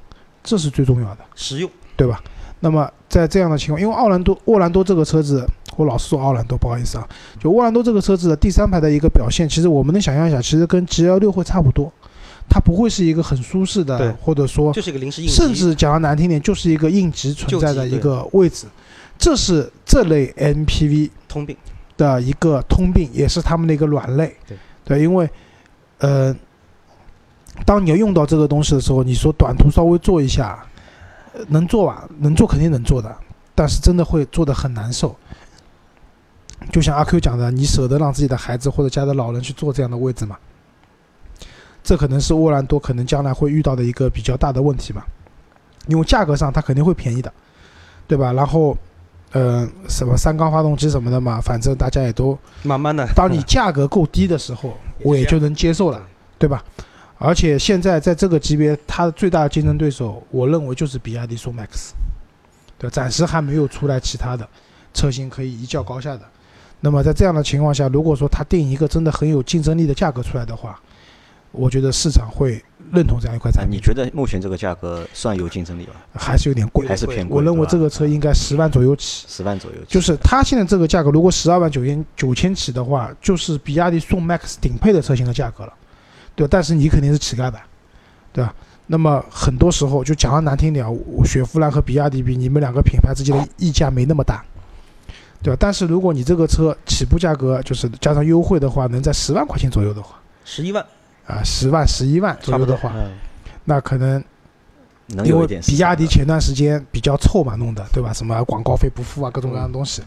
[0.44, 1.20] 这是最重要的。
[1.36, 1.70] 实用。
[1.98, 2.22] 对吧？
[2.60, 5.48] 那么在这样的情况，因为奥兰多沃兰多这个车子，
[5.78, 7.08] 我老是说奥兰多，不好意思啊，
[7.40, 11.92] 就沃兰多这个车子的第三排的一个表现，其实我们能想象一下，其实跟 G L 六会差不多，
[12.50, 18.68] 它不会是一个很舒适的，或者说就是一个临时应急，甚至讲的难听点，就是一个应急存在的一个位置，
[19.18, 21.56] 这是这类 M P V 通病。
[21.98, 24.36] 的一个通病，也是他们的一个软肋。
[24.84, 25.30] 对因为
[26.00, 26.36] 呃，
[27.66, 30.62] 当你要用到这个东西的时候，你说短途稍微做一下，
[31.34, 32.06] 呃能做吧？
[32.20, 33.16] 能做肯定能做的，
[33.56, 35.16] 但是真的会做的很难受。
[36.70, 40.38] 就像阿 Q 讲的，你舍得让自己的孩子或者家的老人去坐这样的位置吗？
[41.86, 45.06] 这可能是沃兰多可能将来会遇到的一个比较大的问题吧，
[45.86, 47.32] 因为价格上它肯定会便宜的，
[48.08, 48.34] 对吧？
[48.34, 48.76] 然后，
[49.32, 56.02] 呃，什么三缸发动机什么的嘛，反正大家也都慢慢的，当你价格够低的时候，我也就能接受了，
[56.40, 56.66] 对吧？
[57.20, 61.92] 而且现在在这个级别，它的最大的竞争对手，我认为就是比亚迪宋 MAX，
[62.80, 64.48] 对，暂时还没有出来其他的
[64.94, 66.22] 车型可以一较高下的。
[66.82, 70.80] 那么在这样的情况下，如果说它定一个真的很有竞争力的价格出来的话，
[71.58, 73.78] 我觉得市场会认同这样一款啊产，品。
[73.78, 75.94] 你觉得目前这个价格算有竞争力吗？
[76.14, 76.88] 还是有点贵？
[76.88, 77.38] 还是偏贵？
[77.38, 79.26] 我认为这个车应该十万左右起。
[79.28, 85.74] 十万左右，就是它现在这个价格，如果十二万九千九千起的话，就是比亚迪宋 MAX 顶配的车型的价格了，
[86.36, 86.50] 对吧？
[86.52, 87.62] 但是你肯定是乞丐版，
[88.32, 88.54] 对吧？
[88.88, 94.46] 那么很多时候就讲的难听点，我雪佛兰和比亚迪比，你们两个品牌之间的溢价没那么大，
[95.42, 95.58] 对吧？
[95.60, 100.86] 但是如果你这个车起步价格就是加上优惠的话，能在十万块钱左右的话，十一万
[101.28, 103.12] 啊，十万十一万左右的话，嗯，
[103.64, 104.24] 那可能
[105.08, 108.14] 能因为有一点比亚迪前段时间比较臭嘛，弄的对吧？
[108.14, 110.02] 什么广告费不付啊，各种各样的东西。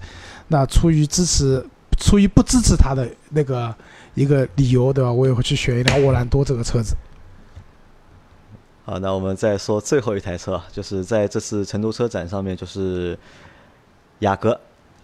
[0.49, 1.65] 那出于支持，
[1.99, 3.75] 出于不支持他的那个
[4.15, 5.13] 一个理由，对吧？
[5.13, 6.97] 我也会去选一辆沃兰多这个车子。
[8.85, 13.19] 好，那我们再说最后一台车，就是在这次成都车展上面，就是
[14.21, 14.59] 雅阁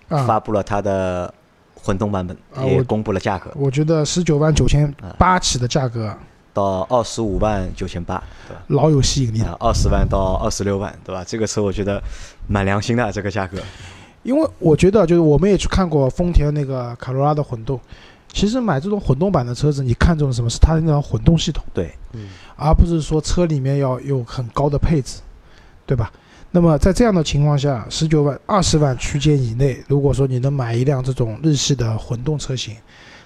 [0.08, 1.34] 啊，发布了它的
[1.74, 6.14] 混动版本，也公布了价格，我觉得十九万九千啊八起的价格
[6.52, 8.62] 到二十五万九千八，对吧？
[8.68, 11.24] 老有吸引力的，啊，二十万到二十六万，对吧？
[11.26, 12.02] 这个车我觉得
[12.46, 13.58] 蛮良心的，这个价格。
[14.22, 17.78] 因为我觉得就是我们也去看过丰田那个卡罗拉的混动，
[18.32, 21.62] 其实买这种混动版的车子，你看中的什么是它的那套混动系统。
[21.74, 25.20] 对，嗯，而不是说车里面要有很高的配置，
[25.84, 26.10] 对吧？
[26.55, 32.76] 那么在这样的情况下，十九万、二十万区间以内，如果说你能买一辆这种日系的混动车型，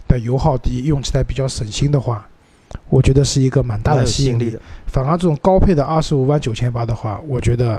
[0.09, 2.26] 的油耗低、用起来比较省心的话，
[2.89, 4.49] 我觉得是一个蛮大的吸引力。
[4.51, 4.59] 的。
[4.87, 7.79] 反而这种高配的二十五万九千八的话，我觉得，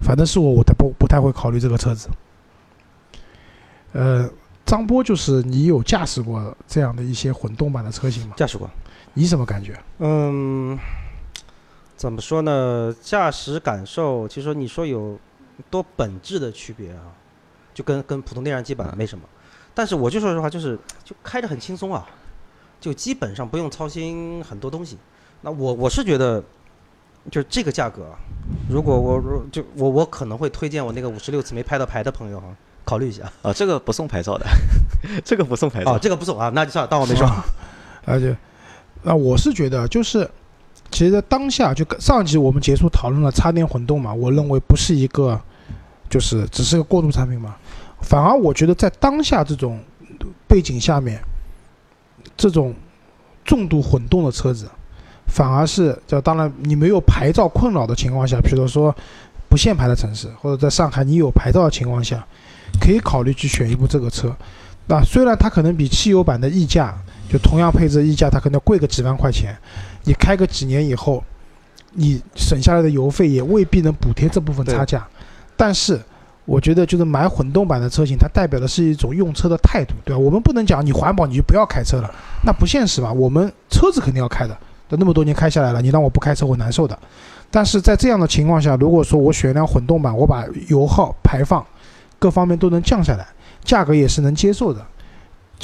[0.00, 2.08] 反正是我，我都不不太会考虑这个车子。
[3.92, 4.28] 呃，
[4.66, 8.34] 张波就是你有驾驶过这样的一些混动版的车型吗？
[8.36, 8.68] 驾驶过，
[9.12, 9.78] 你什么感觉？
[10.00, 10.76] 嗯，
[11.96, 12.94] 怎么说呢？
[13.00, 15.18] 驾驶感受，其实你说有
[15.70, 17.14] 多本质的区别啊，
[17.72, 19.24] 就跟跟普通电燃机版没什么。
[19.72, 22.06] 但是我就说实话，就是就开着很轻松啊，
[22.80, 24.98] 就基本上不用操心很多东西。
[25.42, 26.42] 那我我是觉得，
[27.30, 28.18] 就这个价格啊，
[28.68, 32.46] 如果我如就我我可能会推荐我那个五十六次没拍到牌的朋友哈、
[32.84, 33.30] 考虑一下。
[33.42, 34.46] 啊，这个不送牌照的，
[35.24, 35.92] 这个不送牌照。
[35.94, 37.26] 哦，这个不送啊，那就算了，当我没说。
[37.26, 37.44] 啊
[38.06, 38.36] 而且，
[39.02, 40.30] 那我是觉得就是，
[40.94, 45.38] 其实在当下就上一集我们结束讨论了插电混动嘛，我认为不是一个，
[46.08, 47.56] 就是只是个过渡产品嘛。
[48.00, 49.80] 反而我觉得在当下这种
[50.46, 51.20] 背景下面，
[52.36, 52.72] 这种
[53.44, 54.68] 重度混动的车子，
[55.26, 58.94] 反而是就当然你没有牌照困扰的情况下，比如说
[59.48, 62.24] 不限牌的城市，或者在上海你有牌照的情况下，
[62.80, 64.32] 可以考虑去选一部这个车。
[64.86, 66.94] 那虽然它可能比汽油版的溢价，
[67.28, 69.56] 就同样配置溢价，它可能要贵个几万块钱，
[70.04, 71.22] 你开个几年以后，
[71.92, 75.06] 你省下来的油费也未必能补贴这部分差价。
[75.56, 76.00] 但是
[76.44, 80.18] 我觉得，就是买混动版的车型，它代表的是一种用车的态度，对吧？
[80.18, 82.10] 我们不能讲你环保你就不要开车了，
[82.44, 83.12] 那不现实吧。
[83.12, 84.56] 我们车子肯定要开的，
[84.90, 86.98] 那那么多年开下来了，你让我不开车我难受的。
[87.50, 91.64] 但是在这样的情况下，如果说我选一辆混动版，我把油耗、排放
[92.18, 93.26] 各方面都能降下来，
[93.64, 94.84] 价格也是能接受的，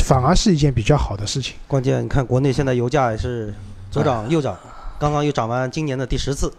[0.05, 1.57] 反而是一件比较好的事情。
[1.66, 3.53] 关键你看国内现在油价也是
[3.91, 4.57] 左涨右涨，
[4.99, 6.53] 刚刚又涨完今年的第十次，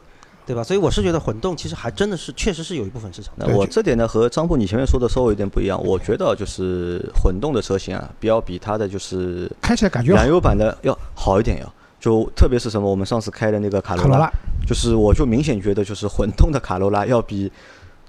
[0.45, 0.63] 对吧？
[0.63, 3.47] 所以我是觉得混动其实还真的是确实是有一部分市场的。
[3.47, 11.73] 那我这点呢和张波你前面说的稍微有点不一样，我觉得就是混动的车型啊，比较比它的就是开起来感觉燃油版的要好一点要。
[11.99, 14.27] 就特别是什么，我们上次开的那个卡罗拉，
[14.65, 17.51] 就是我就明显觉得就是混动的卡罗拉要比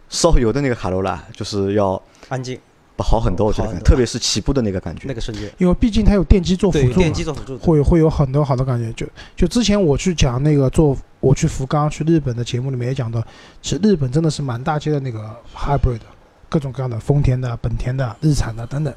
[0.08, 5.14] 烧油的那个卡罗拉就是要安静不好很多，我觉得特别是起步的那个感觉那。
[5.14, 8.92] 个瞬间，因为毕竟它有电机做辅助嘛电机做辅助，会会有很多好的感觉。
[8.94, 13.22] 就就之前我去讲那个做我去福冈去日本的节目里面也讲到，
[13.60, 16.00] 其实日本真的是满大街的那个 hybrid，
[16.48, 18.92] 各种各样的丰田的、本田的、日产的等等。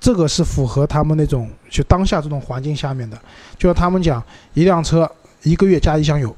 [0.00, 3.20] 这个是符合他们那种就当下这种环境下面的，
[3.58, 4.22] 就是他们讲
[4.54, 5.10] 一辆车
[5.42, 6.34] 一个月加一箱油，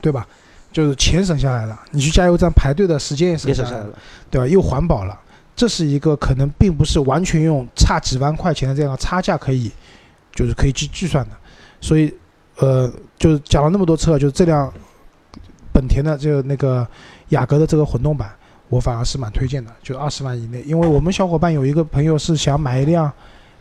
[0.00, 0.26] 对吧？
[0.72, 3.90] 就是钱省下来了，你去加油站排队的时间也省下来了。
[4.30, 4.46] 对吧？
[4.46, 5.18] 又环保了，
[5.54, 9.70] 这是一个可能并不是完全用差几万块钱的这样的差价可以，
[10.34, 11.32] 就是可以去计算的。
[11.80, 12.12] 所以，
[12.56, 14.72] 呃，就是讲了那么多车，就是这辆
[15.70, 16.86] 本田的就那个
[17.28, 18.34] 雅阁的这个混动版，
[18.70, 20.62] 我反而是蛮推荐的，就二十万以内。
[20.62, 23.12] 因为我们小伙伴有一个朋友是想买一辆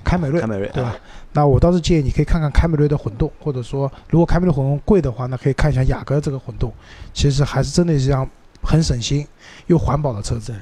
[0.03, 0.95] 凯美瑞凯，美瑞对吧啊？
[1.33, 6.71] 那我倒是建议你可以看看凯美瑞的混动，或者说如果凯美瑞混动贵的话，那可以看一下雅阁这个混动，
[7.13, 8.27] 其实还是真的是一辆
[8.61, 9.27] 很省心
[9.67, 10.53] 又环保的车子。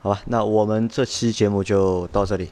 [0.00, 2.50] 好吧，那我们这期节目就到这里，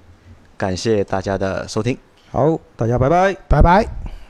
[0.57, 1.97] 感谢大家的收听。
[2.31, 3.35] 好，大家拜拜。
[3.49, 4.26] 拜拜。